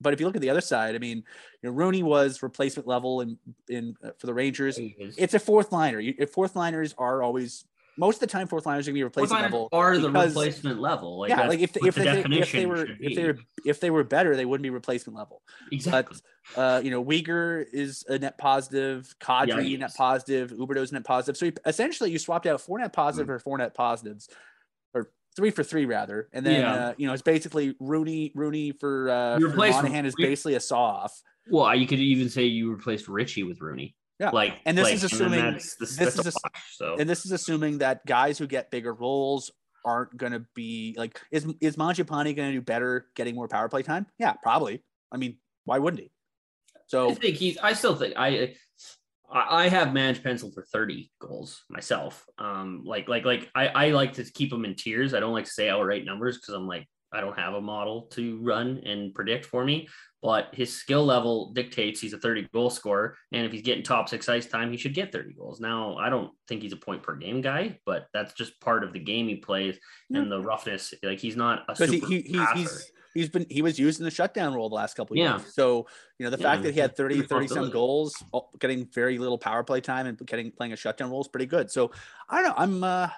but 0.00 0.12
if 0.12 0.20
you 0.20 0.26
look 0.26 0.36
at 0.36 0.42
the 0.42 0.50
other 0.50 0.60
side, 0.60 0.94
I 0.94 0.98
mean, 0.98 1.24
you 1.62 1.68
know, 1.68 1.70
Rooney 1.70 2.02
was 2.02 2.42
replacement 2.42 2.86
level 2.86 3.20
in 3.20 3.36
in 3.68 3.96
uh, 4.04 4.10
for 4.18 4.26
the 4.26 4.34
Rangers. 4.34 4.78
It's 4.78 5.34
a 5.34 5.38
fourth 5.38 5.72
liner. 5.72 6.00
You, 6.00 6.14
fourth 6.26 6.54
liners 6.54 6.94
are 6.98 7.22
always 7.22 7.64
most 7.98 8.16
of 8.16 8.20
the 8.20 8.26
time 8.28 8.46
fourth 8.46 8.64
liners 8.64 8.86
are 8.86 8.92
going 8.92 8.94
to 8.94 8.98
be 9.00 9.04
replacement 9.04 9.42
level. 9.42 9.68
Are 9.72 9.98
the 9.98 10.10
replacement 10.10 10.80
level? 10.80 11.18
Like 11.18 11.30
yeah, 11.30 11.48
like 11.48 11.58
if, 11.58 11.76
if, 11.76 11.96
the 11.96 12.02
they, 12.02 12.38
if 12.38 12.52
they 12.52 12.64
were 12.64 12.86
if 13.00 13.16
they 13.16 13.24
were 13.24 13.38
if 13.64 13.80
they 13.80 13.90
were 13.90 14.04
better, 14.04 14.36
they 14.36 14.44
wouldn't 14.44 14.62
be 14.62 14.70
replacement 14.70 15.16
level. 15.18 15.42
Exactly. 15.72 16.18
But 16.54 16.60
uh, 16.60 16.80
you 16.80 16.90
know, 16.90 17.04
Weegar 17.04 17.64
is 17.72 18.04
a 18.08 18.18
net 18.18 18.38
positive. 18.38 19.14
Kadri 19.20 19.70
yeah, 19.70 19.78
net 19.78 19.94
positive. 19.96 20.52
Huberdeau's 20.52 20.92
net 20.92 21.04
positive. 21.04 21.36
So 21.36 21.50
essentially, 21.66 22.10
you 22.10 22.18
swapped 22.18 22.46
out 22.46 22.60
four 22.60 22.78
net 22.78 22.92
positive 22.92 23.26
mm. 23.26 23.34
or 23.34 23.38
four 23.40 23.58
net 23.58 23.74
positives 23.74 24.28
or 24.94 25.10
three 25.34 25.50
for 25.50 25.64
three 25.64 25.84
rather, 25.84 26.28
and 26.32 26.46
then 26.46 26.60
yeah. 26.60 26.74
uh, 26.74 26.94
you 26.96 27.08
know 27.08 27.12
it's 27.12 27.22
basically 27.22 27.74
Rooney 27.80 28.30
Rooney 28.34 28.72
for, 28.72 29.10
uh, 29.10 29.40
for 29.40 29.48
Monahan 29.56 30.06
is 30.06 30.14
basically 30.16 30.54
a 30.54 30.60
saw 30.60 30.84
off. 30.84 31.20
Well, 31.50 31.74
you 31.74 31.86
could 31.86 31.98
even 31.98 32.28
say 32.28 32.44
you 32.44 32.70
replaced 32.70 33.08
Ritchie 33.08 33.42
with 33.42 33.60
Rooney. 33.60 33.96
Yeah, 34.20 34.30
like 34.30 34.60
and 34.66 34.76
this 34.76 34.84
like, 34.84 34.94
is 34.94 35.04
assuming 35.04 35.54
this, 35.54 35.76
this 35.76 36.18
is 36.18 36.26
a, 36.26 36.32
so. 36.72 36.96
and 36.98 37.08
this 37.08 37.24
is 37.24 37.30
assuming 37.30 37.78
that 37.78 38.04
guys 38.04 38.36
who 38.36 38.48
get 38.48 38.70
bigger 38.70 38.92
roles 38.92 39.52
aren't 39.84 40.16
going 40.16 40.32
to 40.32 40.44
be 40.54 40.94
like 40.98 41.20
is 41.30 41.46
is 41.60 41.76
Mangiapane 41.76 42.34
going 42.36 42.50
to 42.50 42.52
do 42.52 42.60
better 42.60 43.06
getting 43.14 43.34
more 43.34 43.48
power 43.48 43.68
play 43.68 43.82
time? 43.82 44.06
Yeah, 44.18 44.32
probably. 44.42 44.82
I 45.12 45.18
mean, 45.18 45.38
why 45.64 45.78
wouldn't 45.78 46.02
he? 46.02 46.10
So 46.86 47.10
I 47.10 47.14
think 47.14 47.36
he's. 47.36 47.58
I 47.58 47.74
still 47.74 47.94
think 47.94 48.14
I. 48.16 48.54
I 49.30 49.68
have 49.68 49.92
managed 49.92 50.24
pencil 50.24 50.50
for 50.50 50.62
30 50.62 51.10
goals 51.20 51.62
myself. 51.68 52.24
Um, 52.38 52.82
like, 52.86 53.10
like, 53.10 53.26
like 53.26 53.50
I, 53.54 53.66
I 53.66 53.90
like 53.90 54.14
to 54.14 54.24
keep 54.24 54.48
them 54.48 54.64
in 54.64 54.74
tiers. 54.74 55.12
I 55.12 55.20
don't 55.20 55.34
like 55.34 55.44
to 55.44 55.50
say 55.50 55.68
outright 55.68 56.06
numbers 56.06 56.38
because 56.38 56.54
I'm 56.54 56.66
like, 56.66 56.88
I 57.12 57.20
don't 57.20 57.38
have 57.38 57.54
a 57.54 57.60
model 57.60 58.02
to 58.12 58.38
run 58.42 58.80
and 58.84 59.14
predict 59.14 59.44
for 59.46 59.64
me. 59.64 59.88
But 60.20 60.48
his 60.52 60.74
skill 60.74 61.04
level 61.04 61.52
dictates 61.52 62.00
he's 62.00 62.12
a 62.12 62.18
30 62.18 62.48
goal 62.52 62.70
scorer. 62.70 63.16
And 63.30 63.46
if 63.46 63.52
he's 63.52 63.62
getting 63.62 63.84
top 63.84 64.08
six 64.08 64.28
ice 64.28 64.46
time, 64.46 64.72
he 64.72 64.76
should 64.76 64.92
get 64.94 65.12
30 65.12 65.34
goals. 65.34 65.60
Now, 65.60 65.96
I 65.96 66.10
don't 66.10 66.32
think 66.48 66.62
he's 66.62 66.72
a 66.72 66.76
point 66.76 67.04
per 67.04 67.14
game 67.14 67.40
guy, 67.40 67.78
but 67.86 68.08
that's 68.12 68.32
just 68.34 68.60
part 68.60 68.82
of 68.82 68.92
the 68.92 68.98
game 68.98 69.28
he 69.28 69.36
plays 69.36 69.78
and 70.12 70.30
the 70.30 70.40
roughness. 70.40 70.92
Like, 71.04 71.20
he's 71.20 71.36
not 71.36 71.62
a 71.68 71.76
super 71.76 72.06
he, 72.08 72.20
he, 72.20 72.20
he's, 72.22 72.50
passer. 72.50 72.58
he's 72.58 72.92
he's 73.14 73.28
been 73.28 73.46
he 73.48 73.62
was 73.62 73.78
used 73.78 74.00
in 74.00 74.04
the 74.04 74.10
shutdown 74.10 74.54
role 74.54 74.68
the 74.68 74.74
last 74.74 74.94
couple 74.94 75.14
of 75.14 75.18
Yeah. 75.18 75.38
years. 75.38 75.54
So 75.54 75.86
you 76.18 76.24
know 76.24 76.30
the 76.30 76.36
Yeah, 76.38 76.50
fact 76.50 76.62
that 76.64 76.74
he 76.74 76.80
had 76.80 76.96
30 76.96 77.22
30 77.22 77.46
some 77.48 77.70
goals, 77.70 78.22
getting 78.58 78.86
very 78.86 79.18
little 79.18 79.38
power 79.38 79.62
play 79.64 79.80
time 79.80 80.06
and 80.06 80.18
getting 80.26 80.50
playing 80.50 80.72
a 80.72 80.76
shutdown 80.76 81.10
role 81.10 81.20
is 81.20 81.28
pretty 81.28 81.46
good. 81.46 81.70
So 81.70 81.92
I 82.28 82.42
don't 82.42 82.48
know. 82.48 82.54
I'm 82.56 82.84
uh 82.84 83.08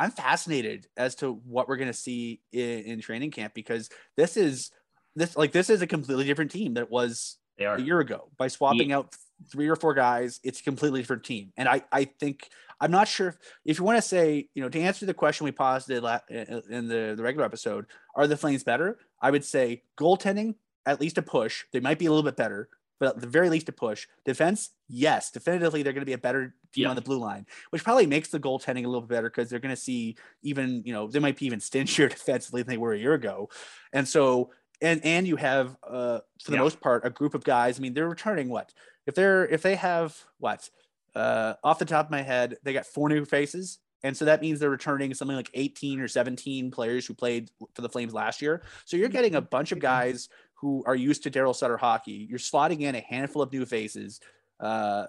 I'm 0.00 0.10
fascinated 0.10 0.86
as 0.96 1.14
to 1.16 1.34
what 1.44 1.68
we're 1.68 1.76
gonna 1.76 1.92
see 1.92 2.40
in, 2.52 2.80
in 2.84 3.00
training 3.02 3.32
camp 3.32 3.52
because 3.52 3.90
this 4.16 4.38
is 4.38 4.70
this 5.14 5.36
like 5.36 5.52
this 5.52 5.68
is 5.68 5.82
a 5.82 5.86
completely 5.86 6.24
different 6.24 6.50
team 6.50 6.74
that 6.74 6.90
was 6.90 7.36
a 7.76 7.82
year 7.82 8.00
ago. 8.00 8.30
By 8.38 8.48
swapping 8.48 8.92
out 8.92 9.14
three 9.52 9.68
or 9.68 9.76
four 9.76 9.92
guys 9.92 10.40
it's 10.42 10.60
a 10.60 10.62
completely 10.62 11.00
different 11.00 11.24
team. 11.24 11.52
And 11.58 11.68
i 11.68 11.82
i 11.92 12.04
think 12.04 12.48
i'm 12.80 12.90
not 12.90 13.08
sure 13.08 13.28
if, 13.28 13.36
if 13.66 13.78
you 13.78 13.84
want 13.84 13.98
to 13.98 14.02
say 14.02 14.48
you 14.54 14.62
know 14.62 14.70
to 14.70 14.80
answer 14.80 15.04
the 15.04 15.12
question 15.12 15.44
we 15.44 15.52
posited 15.52 16.02
la- 16.02 16.20
in 16.30 16.62
in 16.70 16.88
the 16.88 17.12
the 17.14 17.22
regular 17.22 17.44
episode 17.44 17.84
are 18.14 18.26
the 18.26 18.38
flames 18.38 18.64
better? 18.64 18.98
I 19.20 19.30
would 19.30 19.44
say 19.44 19.82
goaltending 19.98 20.54
at 20.86 20.98
least 20.98 21.18
a 21.18 21.22
push. 21.22 21.64
They 21.72 21.80
might 21.80 21.98
be 21.98 22.06
a 22.06 22.10
little 22.10 22.24
bit 22.24 22.36
better 22.36 22.70
but 23.00 23.16
at 23.16 23.20
the 23.20 23.26
very 23.26 23.48
least 23.50 23.68
a 23.68 23.72
push. 23.72 24.06
Defense 24.24 24.70
yes 24.92 25.30
definitively 25.32 25.82
they're 25.82 25.92
going 25.92 26.02
to 26.02 26.06
be 26.06 26.12
a 26.12 26.18
better 26.18 26.54
team 26.72 26.82
Yeah. 26.84 26.88
on 26.90 26.96
the 26.96 27.02
blue 27.02 27.18
line 27.18 27.46
which 27.70 27.84
probably 27.84 28.06
makes 28.06 28.28
the 28.28 28.40
goaltending 28.40 28.84
a 28.84 28.88
little 28.88 29.00
bit 29.02 29.08
better 29.10 29.30
because 29.30 29.48
they're 29.48 29.60
going 29.60 29.74
to 29.74 29.80
see 29.80 30.16
even 30.42 30.82
you 30.84 30.92
know 30.92 31.06
they 31.08 31.18
might 31.20 31.36
be 31.38 31.46
even 31.46 31.60
stingier 31.68 32.08
defensively 32.08 32.62
than 32.62 32.70
they 32.70 32.78
were 32.78 32.92
a 32.92 32.98
year 32.98 33.14
ago. 33.14 33.48
And 33.92 34.06
so 34.06 34.50
and 34.82 35.04
and 35.04 35.26
you 35.26 35.36
have 35.36 35.76
uh 35.82 36.20
for 36.42 36.50
the 36.52 36.56
Yeah. 36.56 36.62
most 36.62 36.80
part 36.80 37.04
a 37.04 37.10
group 37.10 37.34
of 37.34 37.44
guys 37.44 37.78
i 37.78 37.82
mean 37.82 37.94
they're 37.94 38.08
returning 38.08 38.48
what? 38.48 38.72
If 39.06 39.14
they're 39.14 39.46
if 39.48 39.62
they 39.62 39.74
have 39.76 40.16
what? 40.38 40.68
Uh 41.14 41.54
off 41.64 41.78
the 41.78 41.84
top 41.84 42.06
of 42.06 42.10
my 42.10 42.22
head 42.22 42.56
they 42.62 42.72
got 42.72 42.86
four 42.86 43.08
new 43.08 43.24
faces. 43.24 43.78
And 44.02 44.16
so 44.16 44.24
that 44.24 44.40
means 44.40 44.58
they're 44.60 44.70
returning 44.70 45.12
something 45.12 45.36
like 45.36 45.50
18 45.52 46.00
or 46.00 46.08
17 46.08 46.70
players 46.70 47.04
who 47.04 47.12
played 47.12 47.50
for 47.74 47.82
the 47.82 47.88
flames 47.88 48.14
last 48.14 48.40
year. 48.40 48.62
So 48.86 48.96
you're 48.96 49.10
getting 49.10 49.34
a 49.34 49.42
bunch 49.42 49.72
of 49.72 49.78
guys 49.78 50.30
who 50.60 50.82
are 50.86 50.94
used 50.94 51.22
to 51.22 51.30
daryl 51.30 51.54
sutter 51.54 51.76
hockey 51.76 52.26
you're 52.28 52.38
slotting 52.38 52.80
in 52.80 52.94
a 52.94 53.00
handful 53.00 53.42
of 53.42 53.52
new 53.52 53.64
faces 53.64 54.20
uh 54.60 55.06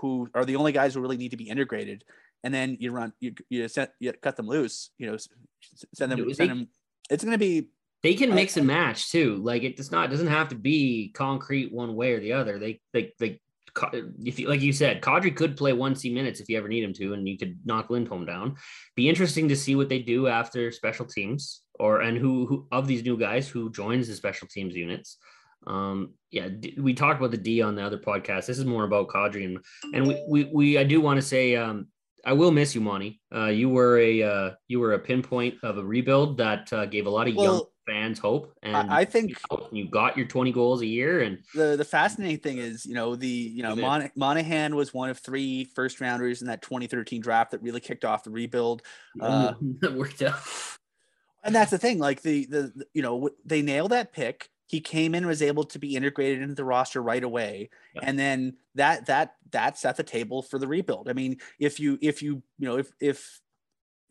who 0.00 0.28
are 0.34 0.44
the 0.44 0.56
only 0.56 0.72
guys 0.72 0.94
who 0.94 1.00
really 1.00 1.16
need 1.16 1.30
to 1.30 1.36
be 1.36 1.48
integrated 1.48 2.04
and 2.44 2.54
then 2.54 2.76
you 2.80 2.90
run 2.92 3.12
you 3.20 3.34
you, 3.48 3.68
set, 3.68 3.94
you 3.98 4.12
cut 4.12 4.36
them 4.36 4.46
loose 4.46 4.90
you 4.98 5.10
know 5.10 5.16
send 5.94 6.12
them 6.12 6.32
send 6.34 6.50
them 6.50 6.68
it's 7.10 7.24
going 7.24 7.32
to 7.32 7.38
be 7.38 7.68
They 8.02 8.14
can 8.14 8.34
mix 8.34 8.56
and 8.56 8.66
match 8.66 9.10
too. 9.10 9.36
Like 9.36 9.62
it 9.62 9.76
does 9.76 9.90
not 9.90 10.10
doesn't 10.10 10.28
have 10.28 10.48
to 10.50 10.54
be 10.54 11.10
concrete 11.14 11.72
one 11.72 11.96
way 11.96 12.12
or 12.12 12.20
the 12.20 12.32
other. 12.32 12.58
They 12.58 12.80
they 12.92 13.12
they 13.18 13.40
if 14.24 14.38
you 14.38 14.48
like 14.48 14.60
you 14.60 14.72
said, 14.72 15.02
Kadri 15.02 15.34
could 15.34 15.56
play 15.56 15.72
one 15.72 15.94
C 15.94 16.12
minutes 16.12 16.40
if 16.40 16.48
you 16.48 16.58
ever 16.58 16.68
need 16.68 16.84
him 16.84 16.92
to, 16.94 17.12
and 17.14 17.26
you 17.28 17.38
could 17.38 17.58
knock 17.64 17.90
Lindholm 17.90 18.26
down. 18.26 18.56
Be 18.94 19.08
interesting 19.08 19.48
to 19.48 19.56
see 19.56 19.74
what 19.74 19.88
they 19.88 20.00
do 20.00 20.26
after 20.26 20.70
special 20.72 21.06
teams, 21.06 21.62
or 21.78 22.00
and 22.00 22.16
who 22.16 22.46
who 22.46 22.66
of 22.72 22.86
these 22.86 23.04
new 23.04 23.16
guys 23.16 23.48
who 23.48 23.70
joins 23.70 24.08
the 24.08 24.14
special 24.14 24.48
teams 24.48 24.74
units. 24.74 25.18
Um, 25.66 26.14
yeah, 26.30 26.48
we 26.78 26.94
talked 26.94 27.18
about 27.18 27.30
the 27.30 27.36
D 27.36 27.62
on 27.62 27.74
the 27.74 27.82
other 27.82 27.98
podcast. 27.98 28.46
This 28.46 28.58
is 28.58 28.64
more 28.64 28.84
about 28.84 29.08
Kadri, 29.08 29.44
and 29.44 29.58
and 29.94 30.06
we 30.06 30.24
we, 30.28 30.44
we 30.52 30.78
I 30.78 30.84
do 30.84 31.00
want 31.00 31.18
to 31.18 31.26
say 31.26 31.56
um, 31.56 31.88
I 32.24 32.32
will 32.32 32.50
miss 32.50 32.74
you, 32.74 32.80
Monty. 32.80 33.20
Uh, 33.34 33.46
you 33.46 33.68
were 33.68 33.98
a 33.98 34.22
uh, 34.22 34.50
you 34.66 34.80
were 34.80 34.94
a 34.94 34.98
pinpoint 34.98 35.54
of 35.62 35.78
a 35.78 35.84
rebuild 35.84 36.38
that 36.38 36.72
uh, 36.72 36.86
gave 36.86 37.06
a 37.06 37.10
lot 37.10 37.28
of 37.28 37.34
young 37.34 37.62
fans 37.86 38.18
hope, 38.18 38.52
and 38.62 38.76
I, 38.76 39.00
I 39.00 39.04
think 39.04 39.30
you, 39.30 39.36
know, 39.50 39.68
you 39.72 39.88
got 39.88 40.16
your 40.16 40.26
twenty 40.26 40.52
goals 40.52 40.82
a 40.82 40.86
year, 40.86 41.22
and 41.22 41.38
the 41.54 41.76
the 41.76 41.84
fascinating 41.84 42.38
thing 42.38 42.58
is, 42.58 42.84
you 42.84 42.94
know, 42.94 43.16
the 43.16 43.26
you 43.26 43.62
know 43.62 43.74
Mon- 43.74 44.10
Monahan 44.14 44.76
was 44.76 44.92
one 44.92 45.10
of 45.10 45.18
three 45.18 45.64
first 45.74 46.00
rounders 46.00 46.42
in 46.42 46.48
that 46.48 46.62
2013 46.62 47.20
draft 47.20 47.52
that 47.52 47.62
really 47.62 47.80
kicked 47.80 48.04
off 48.04 48.24
the 48.24 48.30
rebuild. 48.30 48.82
Uh, 49.20 49.54
that 49.80 49.94
worked 49.94 50.22
out. 50.22 50.40
And 51.48 51.54
that's 51.54 51.70
the 51.72 51.78
thing 51.78 51.98
like 51.98 52.22
the, 52.22 52.46
the 52.46 52.72
the- 52.74 52.86
you 52.94 53.02
know 53.02 53.30
they 53.44 53.62
nailed 53.62 53.90
that 53.90 54.12
pick. 54.12 54.48
He 54.66 54.80
came 54.80 55.14
in 55.14 55.18
and 55.24 55.26
was 55.26 55.40
able 55.42 55.64
to 55.64 55.78
be 55.78 55.96
integrated 55.96 56.42
into 56.42 56.54
the 56.54 56.64
roster 56.64 57.02
right 57.02 57.24
away. 57.24 57.70
Yeah. 57.94 58.02
and 58.04 58.18
then 58.18 58.56
that 58.74 59.06
that 59.06 59.34
that 59.50 59.78
set 59.78 59.96
the 59.96 60.02
table 60.02 60.42
for 60.42 60.58
the 60.58 60.68
rebuild. 60.68 61.08
I 61.08 61.12
mean 61.14 61.38
if 61.58 61.80
you 61.80 61.98
if 62.02 62.22
you 62.22 62.42
you 62.58 62.68
know 62.68 62.76
if 62.78 62.92
if 63.00 63.40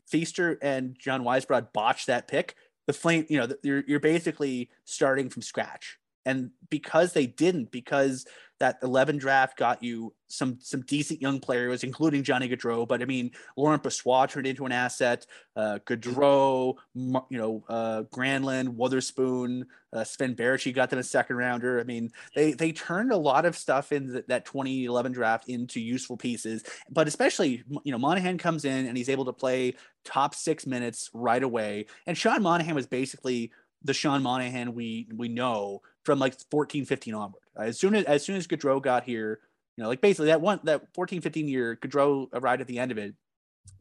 feaster 0.07 0.57
and 0.61 0.95
john 0.97 1.21
weisbrod 1.21 1.73
botched 1.73 2.07
that 2.07 2.29
pick 2.29 2.55
the 2.85 2.93
flame 2.93 3.25
you 3.29 3.37
know 3.37 3.47
you're, 3.61 3.83
you're 3.87 3.99
basically 3.99 4.69
starting 4.85 5.29
from 5.29 5.41
scratch 5.41 5.97
and 6.27 6.51
because 6.69 7.13
they 7.13 7.25
didn't 7.25 7.71
because 7.71 8.25
that 8.59 8.77
11 8.81 9.17
draft 9.17 9.57
got 9.57 9.81
you 9.81 10.13
some 10.27 10.57
some 10.59 10.81
decent 10.81 11.21
young 11.21 11.39
players 11.39 11.83
including 11.83 12.23
johnny 12.23 12.49
gaudreau 12.49 12.87
but 12.87 13.01
i 13.01 13.05
mean 13.05 13.31
laurent 13.55 13.81
Brossoit 13.81 14.29
turned 14.29 14.47
into 14.47 14.65
an 14.65 14.71
asset 14.71 15.25
uh, 15.57 15.79
Gaudreau, 15.87 16.75
you 16.93 17.37
know, 17.37 17.63
uh, 17.67 18.03
Granlund, 18.13 18.75
Wotherspoon, 18.75 19.65
uh, 19.91 20.03
Sven 20.03 20.35
Baertschi 20.35 20.71
got 20.71 20.91
them 20.91 20.99
a 20.99 21.03
second 21.03 21.35
rounder. 21.35 21.79
I 21.79 21.83
mean, 21.83 22.11
they 22.35 22.53
they 22.53 22.71
turned 22.71 23.11
a 23.11 23.17
lot 23.17 23.45
of 23.45 23.57
stuff 23.57 23.91
in 23.91 24.13
th- 24.13 24.25
that 24.27 24.45
2011 24.45 25.13
draft 25.13 25.49
into 25.49 25.79
useful 25.79 26.15
pieces. 26.15 26.63
But 26.91 27.07
especially, 27.07 27.63
you 27.83 27.91
know, 27.91 27.97
Monahan 27.97 28.37
comes 28.37 28.65
in 28.65 28.85
and 28.85 28.95
he's 28.95 29.09
able 29.09 29.25
to 29.25 29.33
play 29.33 29.75
top 30.05 30.35
six 30.35 30.67
minutes 30.67 31.09
right 31.11 31.41
away. 31.41 31.87
And 32.05 32.15
Sean 32.15 32.43
Monahan 32.43 32.75
was 32.75 32.85
basically 32.85 33.51
the 33.83 33.93
Sean 33.93 34.23
Monahan 34.23 34.73
we 34.73 35.07
we 35.15 35.27
know 35.27 35.81
from 36.03 36.19
like 36.19 36.35
14, 36.51 36.85
15 36.85 37.13
onward. 37.13 37.41
As 37.55 37.79
soon 37.79 37.95
as 37.95 38.05
as 38.05 38.23
soon 38.23 38.35
as 38.35 38.47
Gaudreau 38.47 38.81
got 38.81 39.03
here, 39.03 39.39
you 39.75 39.83
know, 39.83 39.89
like 39.89 40.01
basically 40.01 40.27
that 40.27 40.41
one 40.41 40.59
that 40.63 40.93
14, 40.93 41.21
15 41.21 41.47
year 41.47 41.77
Gaudreau 41.81 42.27
arrived 42.33 42.61
at 42.61 42.67
the 42.67 42.79
end 42.79 42.91
of 42.91 42.97
it. 42.97 43.13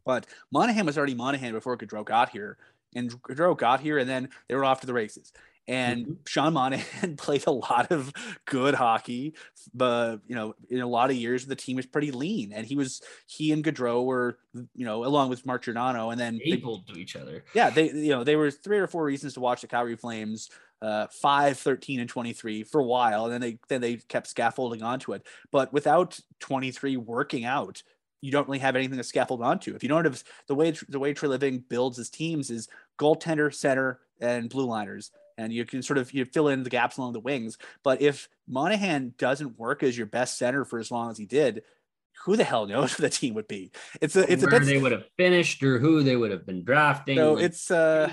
But 0.04 0.26
Monahan 0.52 0.86
was 0.86 0.98
already 0.98 1.14
Monahan 1.14 1.52
before 1.52 1.76
Gaudreau 1.76 2.04
got 2.04 2.30
here, 2.30 2.58
and 2.94 3.10
Gaudreau 3.22 3.56
got 3.56 3.80
here, 3.80 3.98
and 3.98 4.08
then 4.08 4.28
they 4.48 4.54
were 4.54 4.64
off 4.64 4.80
to 4.80 4.86
the 4.86 4.94
races. 4.94 5.32
And 5.68 6.06
Mhm. 6.06 6.16
Sean 6.28 6.52
Monahan 6.52 7.16
played 7.16 7.46
a 7.46 7.50
lot 7.50 7.90
of 7.90 8.12
good 8.44 8.74
hockey, 8.74 9.34
but 9.74 10.18
you 10.28 10.34
know, 10.36 10.54
in 10.70 10.80
a 10.80 10.86
lot 10.86 11.10
of 11.10 11.16
years 11.16 11.46
the 11.46 11.56
team 11.56 11.76
was 11.76 11.86
pretty 11.86 12.10
lean, 12.12 12.52
and 12.52 12.66
he 12.66 12.76
was 12.76 13.02
he 13.26 13.50
and 13.52 13.64
Gaudreau 13.64 14.04
were 14.04 14.38
you 14.54 14.84
know 14.84 15.04
along 15.04 15.30
with 15.30 15.44
Mark 15.44 15.64
Giordano, 15.64 16.10
and 16.10 16.20
then 16.20 16.40
Able 16.44 16.82
to 16.82 16.94
each 16.98 17.16
other. 17.16 17.44
yeah, 17.54 17.70
they 17.70 17.90
you 17.90 18.10
know 18.10 18.22
they 18.24 18.36
were 18.36 18.50
three 18.50 18.78
or 18.78 18.86
four 18.86 19.04
reasons 19.04 19.34
to 19.34 19.40
watch 19.40 19.60
the 19.62 19.66
Calgary 19.66 19.96
Flames. 19.96 20.50
Uh, 20.82 21.06
5 21.06 21.58
13 21.58 22.00
and 22.00 22.08
23 22.10 22.62
for 22.62 22.82
a 22.82 22.84
while 22.84 23.24
and 23.24 23.32
then 23.32 23.40
they 23.40 23.58
then 23.68 23.80
they 23.80 23.96
kept 23.96 24.26
scaffolding 24.26 24.82
onto 24.82 25.14
it 25.14 25.26
but 25.50 25.72
without 25.72 26.20
23 26.40 26.98
working 26.98 27.46
out 27.46 27.82
you 28.20 28.30
don't 28.30 28.46
really 28.46 28.58
have 28.58 28.76
anything 28.76 28.98
to 28.98 29.02
scaffold 29.02 29.40
onto 29.40 29.74
if 29.74 29.82
you 29.82 29.88
don't 29.88 30.04
have 30.04 30.22
the 30.48 30.54
way 30.54 30.74
the 30.90 30.98
way 30.98 31.14
Treliving 31.14 31.66
builds 31.66 31.96
his 31.96 32.10
teams 32.10 32.50
is 32.50 32.68
goaltender 32.98 33.52
center 33.54 34.00
and 34.20 34.50
blue 34.50 34.66
liners 34.66 35.12
and 35.38 35.52
you 35.52 35.64
can 35.64 35.82
sort 35.82 35.98
of 35.98 36.12
you 36.12 36.24
fill 36.24 36.48
in 36.48 36.62
the 36.62 36.70
gaps 36.70 36.98
along 36.98 37.12
the 37.12 37.20
wings 37.20 37.58
but 37.82 38.00
if 38.00 38.28
Monahan 38.48 39.14
doesn't 39.18 39.58
work 39.58 39.82
as 39.82 39.96
your 39.96 40.06
best 40.06 40.38
center 40.38 40.64
for 40.64 40.78
as 40.78 40.90
long 40.90 41.10
as 41.10 41.18
he 41.18 41.26
did 41.26 41.62
who 42.24 42.36
the 42.36 42.44
hell 42.44 42.66
knows 42.66 42.92
who 42.96 43.02
the 43.02 43.10
team 43.10 43.34
would 43.34 43.48
be 43.48 43.70
it's 44.00 44.16
a 44.16 44.30
it's 44.30 44.42
a 44.42 44.46
where 44.46 44.60
bit 44.60 44.66
they 44.66 44.78
would 44.78 44.92
have 44.92 45.04
finished 45.16 45.62
or 45.62 45.78
who 45.78 46.02
they 46.02 46.16
would 46.16 46.30
have 46.30 46.46
been 46.46 46.64
drafting. 46.64 47.16
so 47.16 47.34
like, 47.34 47.44
it's 47.44 47.70
uh 47.70 48.10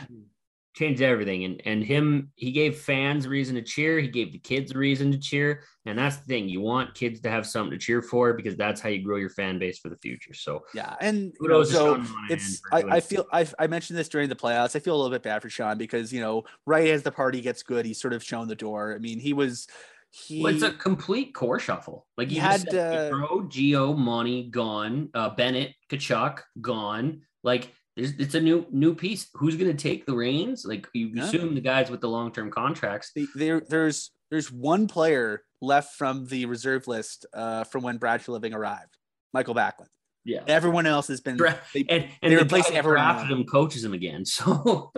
changed 0.73 1.01
everything. 1.01 1.43
And 1.45 1.61
and 1.65 1.83
him, 1.83 2.31
he 2.35 2.51
gave 2.51 2.77
fans 2.77 3.27
reason 3.27 3.55
to 3.55 3.61
cheer. 3.61 3.99
He 3.99 4.07
gave 4.07 4.31
the 4.31 4.39
kids 4.39 4.73
reason 4.75 5.11
to 5.11 5.17
cheer. 5.17 5.63
And 5.85 5.97
that's 5.97 6.17
the 6.17 6.25
thing. 6.25 6.49
You 6.49 6.61
want 6.61 6.95
kids 6.95 7.19
to 7.21 7.29
have 7.29 7.45
something 7.45 7.71
to 7.71 7.77
cheer 7.77 8.01
for 8.01 8.33
because 8.33 8.55
that's 8.55 8.81
how 8.81 8.89
you 8.89 9.03
grow 9.03 9.17
your 9.17 9.29
fan 9.29 9.59
base 9.59 9.79
for 9.79 9.89
the 9.89 9.97
future. 9.97 10.33
So 10.33 10.63
Yeah, 10.73 10.95
and 11.01 11.33
you 11.39 11.47
know, 11.47 11.63
so 11.63 12.03
it's 12.29 12.61
I, 12.71 12.83
I 12.89 12.99
feel 12.99 13.25
I 13.31 13.47
I 13.59 13.67
mentioned 13.67 13.99
this 13.99 14.09
during 14.09 14.29
the 14.29 14.35
playoffs. 14.35 14.75
I 14.75 14.79
feel 14.79 14.95
a 14.95 14.97
little 14.97 15.11
bit 15.11 15.23
bad 15.23 15.41
for 15.41 15.49
Sean 15.49 15.77
because 15.77 16.11
you 16.13 16.21
know 16.21 16.43
right 16.65 16.87
as 16.87 17.03
the 17.03 17.11
party 17.11 17.41
gets 17.41 17.63
good, 17.63 17.85
he's 17.85 18.01
sort 18.01 18.13
of 18.13 18.23
shown 18.23 18.47
the 18.47 18.55
door. 18.55 18.93
I 18.95 18.99
mean, 18.99 19.19
he 19.19 19.33
was 19.33 19.67
he 20.13 20.43
Well, 20.43 20.53
it's 20.53 20.63
a 20.63 20.71
complete 20.71 21.33
core 21.33 21.59
shuffle. 21.59 22.05
Like 22.17 22.29
He 22.29 22.35
you 22.35 22.41
had, 22.41 22.61
said, 22.61 22.75
uh, 22.75 23.09
Gaudreau, 23.09 23.49
Gio, 23.49 23.97
Monty 23.97 24.43
gone, 24.49 25.09
uh, 25.15 25.29
Bennett, 25.29 25.73
Tkachuk 25.89 26.39
gone. 26.61 27.21
Like 27.43 27.63
there's, 27.63 27.73
it's 27.95 28.33
a 28.35 28.39
new 28.41 28.65
new 28.71 28.95
piece. 28.95 29.27
Who's 29.35 29.55
going 29.55 29.69
to 29.75 29.77
take 29.81 30.05
the 30.05 30.15
reins? 30.15 30.65
Like 30.65 30.87
you 30.93 31.11
Yeah. 31.13 31.23
assume 31.25 31.55
the 31.55 31.61
guys 31.61 31.89
with 31.89 32.01
the 32.01 32.09
long 32.09 32.31
term 32.31 32.49
contracts. 32.51 33.11
there 33.35 33.61
there's 33.61 34.11
there's 34.31 34.51
one 34.51 34.87
player 34.87 35.43
left 35.61 35.95
from 35.95 36.25
the 36.27 36.45
reserve 36.47 36.87
list 36.87 37.25
uh, 37.33 37.63
from 37.65 37.83
when 37.83 37.97
Brad 37.97 38.21
Treliving 38.21 38.53
arrived, 38.53 38.97
Michael 39.33 39.53
Backlund. 39.55 39.87
Yeah. 40.25 40.41
Everyone 40.47 40.85
else 40.85 41.07
has 41.09 41.21
been 41.21 41.37
they- 41.37 41.47
and 41.47 41.85
they 41.87 42.07
and 42.21 42.31
the 42.33 42.37
replaced 42.37 42.71
everyone 42.71 43.05
else. 43.05 43.29
him 43.29 43.43
coaches 43.45 43.83
him 43.83 43.93
again. 43.93 44.23
So 44.35 44.91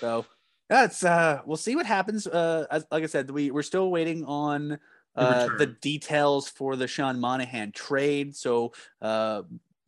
So 0.00 0.26
that's 0.68 1.04
uh 1.04 1.40
we'll 1.44 1.56
see 1.56 1.74
what 1.74 1.86
happens. 1.86 2.26
Uh 2.26 2.66
as, 2.70 2.86
like 2.90 3.02
I 3.02 3.06
said, 3.06 3.30
we 3.30 3.50
we're 3.50 3.62
still 3.62 3.90
waiting 3.90 4.24
on 4.24 4.78
uh, 5.14 5.48
the 5.58 5.66
details 5.66 6.48
for 6.48 6.74
the 6.76 6.86
Sean 6.86 7.20
Monahan 7.20 7.72
trade. 7.72 8.34
So 8.34 8.72
uh, 9.02 9.42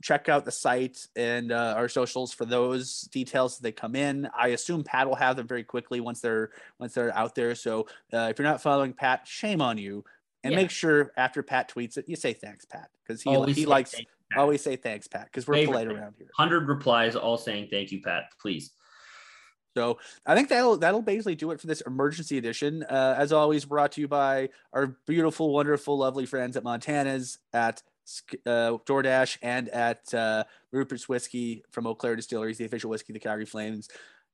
check 0.04 0.28
out 0.28 0.44
the 0.44 0.52
site 0.52 1.06
and 1.16 1.50
uh, 1.50 1.72
our 1.78 1.88
socials 1.88 2.30
for 2.30 2.44
those 2.44 3.00
details 3.10 3.54
as 3.54 3.58
they 3.60 3.72
come 3.72 3.96
in. 3.96 4.28
I 4.38 4.48
assume 4.48 4.84
Pat 4.84 5.08
will 5.08 5.14
have 5.16 5.34
them 5.34 5.46
very 5.48 5.64
quickly 5.64 5.98
once 6.00 6.20
they're 6.20 6.50
once 6.78 6.92
they're 6.92 7.16
out 7.16 7.34
there. 7.34 7.54
So 7.54 7.86
uh, 8.12 8.28
if 8.30 8.38
you're 8.38 8.46
not 8.46 8.60
following 8.60 8.92
Pat, 8.92 9.26
shame 9.26 9.62
on 9.62 9.78
you. 9.78 10.04
And 10.44 10.52
Yeah. 10.52 10.58
make 10.60 10.70
sure 10.70 11.10
after 11.16 11.42
Pat 11.42 11.70
tweets 11.70 11.96
it, 11.96 12.04
you 12.06 12.16
say 12.16 12.34
thanks, 12.34 12.66
Pat, 12.66 12.90
because 13.02 13.22
he 13.22 13.30
Always 13.30 13.56
he 13.56 13.64
likes 13.64 13.92
thank 13.92 14.04
you, 14.04 14.10
Pat. 14.32 14.40
always 14.42 14.62
say 14.62 14.76
thanks, 14.76 15.08
Pat, 15.08 15.24
because 15.24 15.46
we're 15.48 15.54
Favorite 15.54 15.72
polite 15.72 15.88
thing. 15.88 15.96
around 15.96 16.14
here. 16.18 16.28
100 16.36 16.68
replies 16.68 17.16
all 17.16 17.38
saying 17.38 17.68
thank 17.70 17.90
you, 17.90 18.02
Pat. 18.02 18.24
Please. 18.38 18.72
So 19.74 19.98
I 20.26 20.34
think 20.36 20.50
that'll 20.50 20.76
that'll 20.76 21.00
basically 21.00 21.34
do 21.34 21.50
it 21.50 21.60
for 21.62 21.66
this 21.66 21.80
emergency 21.80 22.36
edition. 22.36 22.82
Uh, 22.84 23.14
as 23.16 23.32
always, 23.32 23.64
brought 23.64 23.92
to 23.92 24.02
you 24.02 24.06
by 24.08 24.50
our 24.74 24.98
beautiful, 25.06 25.50
wonderful, 25.52 25.96
lovely 25.96 26.26
friends 26.26 26.58
at 26.58 26.62
Montana's 26.62 27.38
at 27.54 27.82
uh, 28.46 28.78
DoorDash 28.86 29.38
and 29.42 29.68
at 29.70 30.12
uh, 30.14 30.44
Rupert's 30.72 31.08
Whiskey 31.08 31.64
from 31.70 31.86
Eau 31.86 31.94
Claire 31.94 32.16
Distilleries, 32.16 32.58
the 32.58 32.64
official 32.64 32.90
whiskey 32.90 33.12
of 33.12 33.14
the 33.14 33.20
Calgary 33.20 33.46
Flames. 33.46 33.88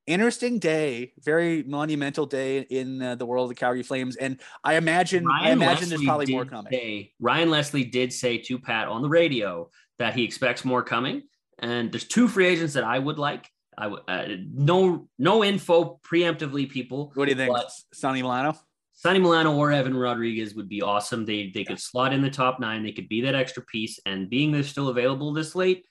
Interesting 0.06 0.58
day, 0.58 1.12
very 1.22 1.62
monumental 1.62 2.26
day 2.26 2.60
in 2.62 3.00
uh, 3.02 3.14
the 3.14 3.26
world 3.26 3.44
of 3.44 3.48
the 3.50 3.54
Calgary 3.54 3.82
Flames, 3.82 4.16
and 4.16 4.40
I 4.64 4.74
imagine 4.74 5.24
I 5.30 5.50
imagine 5.50 5.88
there's 5.88 6.02
probably 6.02 6.32
more 6.32 6.44
coming. 6.46 6.72
say- 6.72 7.12
Ryan 7.20 7.50
Leslie 7.50 7.84
did 7.84 8.12
say 8.12 8.38
to 8.38 8.58
Pat 8.58 8.88
on 8.88 9.02
the 9.02 9.08
radio 9.08 9.70
that 9.98 10.14
he 10.14 10.24
expects 10.24 10.64
more 10.64 10.82
coming, 10.82 11.22
and 11.58 11.92
there's 11.92 12.04
two 12.08 12.26
free 12.28 12.46
agents 12.46 12.74
that 12.74 12.82
I 12.84 12.98
would 12.98 13.18
like. 13.18 13.48
I 13.78 13.86
would 13.86 14.00
uh, 14.08 14.24
no 14.52 15.06
no 15.18 15.44
info 15.44 16.00
preemptively, 16.02 16.68
people. 16.68 17.12
What 17.14 17.26
do 17.26 17.30
you 17.30 17.36
think, 17.36 17.54
Sonny 17.92 18.22
Milano? 18.22 18.58
Sonny 19.00 19.18
Milano 19.18 19.56
or 19.56 19.72
Evan 19.72 19.96
Rodrigues 19.96 20.54
would 20.54 20.68
be 20.68 20.82
awesome. 20.82 21.24
They 21.24 21.50
they 21.54 21.64
could 21.64 21.80
slot 21.80 22.12
in 22.12 22.20
the 22.20 22.28
top 22.28 22.60
nine. 22.60 22.82
They 22.82 22.92
could 22.92 23.08
be 23.08 23.22
that 23.22 23.34
extra 23.34 23.62
piece. 23.62 23.98
And 24.04 24.28
being 24.28 24.52
they're 24.52 24.62
still 24.62 24.88
available 24.88 25.32
this 25.32 25.54
late, 25.54 25.86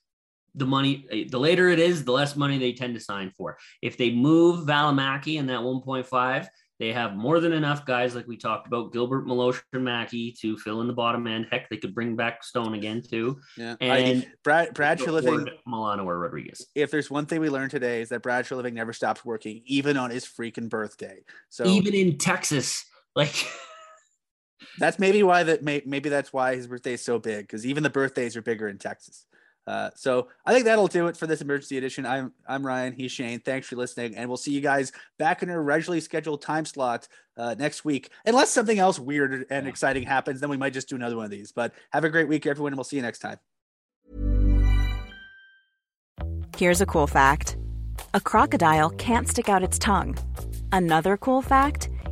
the 0.54 0.68
money 0.68 1.08
eh, 1.12 1.24
the 1.28 1.40
later 1.40 1.70
it 1.70 1.80
is, 1.80 2.06
the 2.06 2.12
less 2.12 2.36
money 2.36 2.60
they 2.60 2.72
tend 2.72 2.94
to 2.94 3.00
sign 3.00 3.32
for. 3.36 3.58
If 3.82 3.98
they 3.98 4.12
move 4.12 4.68
Valimaki 4.68 5.40
in 5.40 5.48
that 5.48 5.62
1.5, 5.62 6.48
they 6.78 6.94
have 6.94 7.16
more 7.16 7.40
than 7.40 7.52
enough 7.52 7.84
guys 7.84 8.14
like 8.14 8.28
we 8.28 8.38
talked 8.38 8.68
about, 8.68 8.94
Gilbert, 8.94 9.26
Meloche, 9.26 9.60
and 9.74 9.84
Mackey 9.84 10.32
to 10.42 10.56
fill 10.58 10.82
in 10.82 10.88
the 10.88 10.94
bottom 10.94 11.26
end. 11.26 11.48
Heck, 11.52 11.68
they 11.70 11.78
could 11.78 11.96
bring 11.96 12.16
back 12.16 12.44
Stone 12.44 12.76
again 12.76 13.02
too. 13.02 13.40
Yeah, 13.58 13.76
And- 13.82 14.24
I, 14.24 14.28
Brad 14.44 14.76
Brad 14.76 15.00
Treliving 15.00 15.50
Milano 15.66 16.08
or 16.08 16.20
Rodrigues. 16.20 16.68
if 16.76 16.92
there's 16.92 17.10
one 17.10 17.26
thing 17.26 17.42
we 17.42 17.50
learned 17.50 17.72
today 17.72 18.02
is 18.02 18.10
that 18.10 18.22
Brad 18.22 18.46
Treliving 18.46 18.74
never 18.74 18.94
stops 18.94 19.26
working, 19.26 19.64
even 19.66 19.98
on 19.98 20.12
his 20.12 20.26
freaking 20.26 20.70
birthday. 20.70 21.24
So 21.50 21.66
Even 21.66 21.96
in 21.96 22.20
Texas, 22.20 22.86
like 23.16 23.34
that's 24.78 25.00
maybe 25.00 25.24
why 25.24 25.44
that 25.44 25.64
may, 25.64 25.82
maybe 25.86 26.10
that's 26.10 26.32
why 26.32 26.56
his 26.56 26.68
birthday 26.68 26.94
is 26.94 27.02
so 27.02 27.20
big 27.20 27.42
because 27.46 27.66
even 27.66 27.84
the 27.84 27.90
birthdays 27.90 28.36
are 28.38 28.42
bigger 28.42 28.68
in 28.68 28.78
Texas. 28.78 29.26
Uh, 29.68 29.92
so 29.96 30.30
I 30.46 30.54
think 30.54 30.66
that'll 30.66 30.88
do 30.88 31.08
it 31.08 31.18
for 31.18 31.28
this 31.28 31.42
emergency 31.42 31.78
edition. 31.78 32.06
I'm 32.06 32.34
I'm 32.48 32.66
Ryan. 32.66 32.94
He's 32.94 33.12
Shane. 33.12 33.40
Thanks 33.40 33.68
for 33.68 33.76
listening, 33.76 34.16
and 34.16 34.28
we'll 34.28 34.38
see 34.38 34.52
you 34.52 34.62
guys 34.62 34.92
back 35.20 35.44
in 35.44 35.50
our 35.50 35.62
regularly 35.62 36.02
scheduled 36.02 36.42
time 36.42 36.66
slot 36.66 37.08
uh, 37.38 37.56
next 37.60 37.86
week. 37.86 38.10
Unless 38.26 38.50
something 38.50 38.80
else 38.80 38.98
weird 38.98 39.46
and 39.52 39.66
Yeah. 39.66 39.70
exciting 39.70 40.04
happens, 40.04 40.40
then 40.40 40.50
we 40.50 40.58
might 40.58 40.74
just 40.74 40.90
do 40.90 40.96
another 40.96 41.16
one 41.18 41.26
of 41.26 41.32
these. 41.32 41.52
But 41.52 41.74
have 41.92 42.04
a 42.04 42.10
great 42.10 42.28
week, 42.28 42.48
everyone, 42.48 42.72
and 42.72 42.78
we'll 42.78 42.84
see 42.84 42.96
you 42.96 43.04
next 43.04 43.20
time. 43.20 43.38
Here's 46.58 46.82
a 46.82 46.86
cool 46.86 47.06
fact 47.08 47.58
a 48.14 48.20
crocodile 48.20 48.90
can't 48.92 49.28
stick 49.28 49.50
out 49.50 49.62
its 49.62 49.78
tongue. 49.78 50.18
Another 50.72 51.16
cool 51.16 51.42
fact 51.44 51.90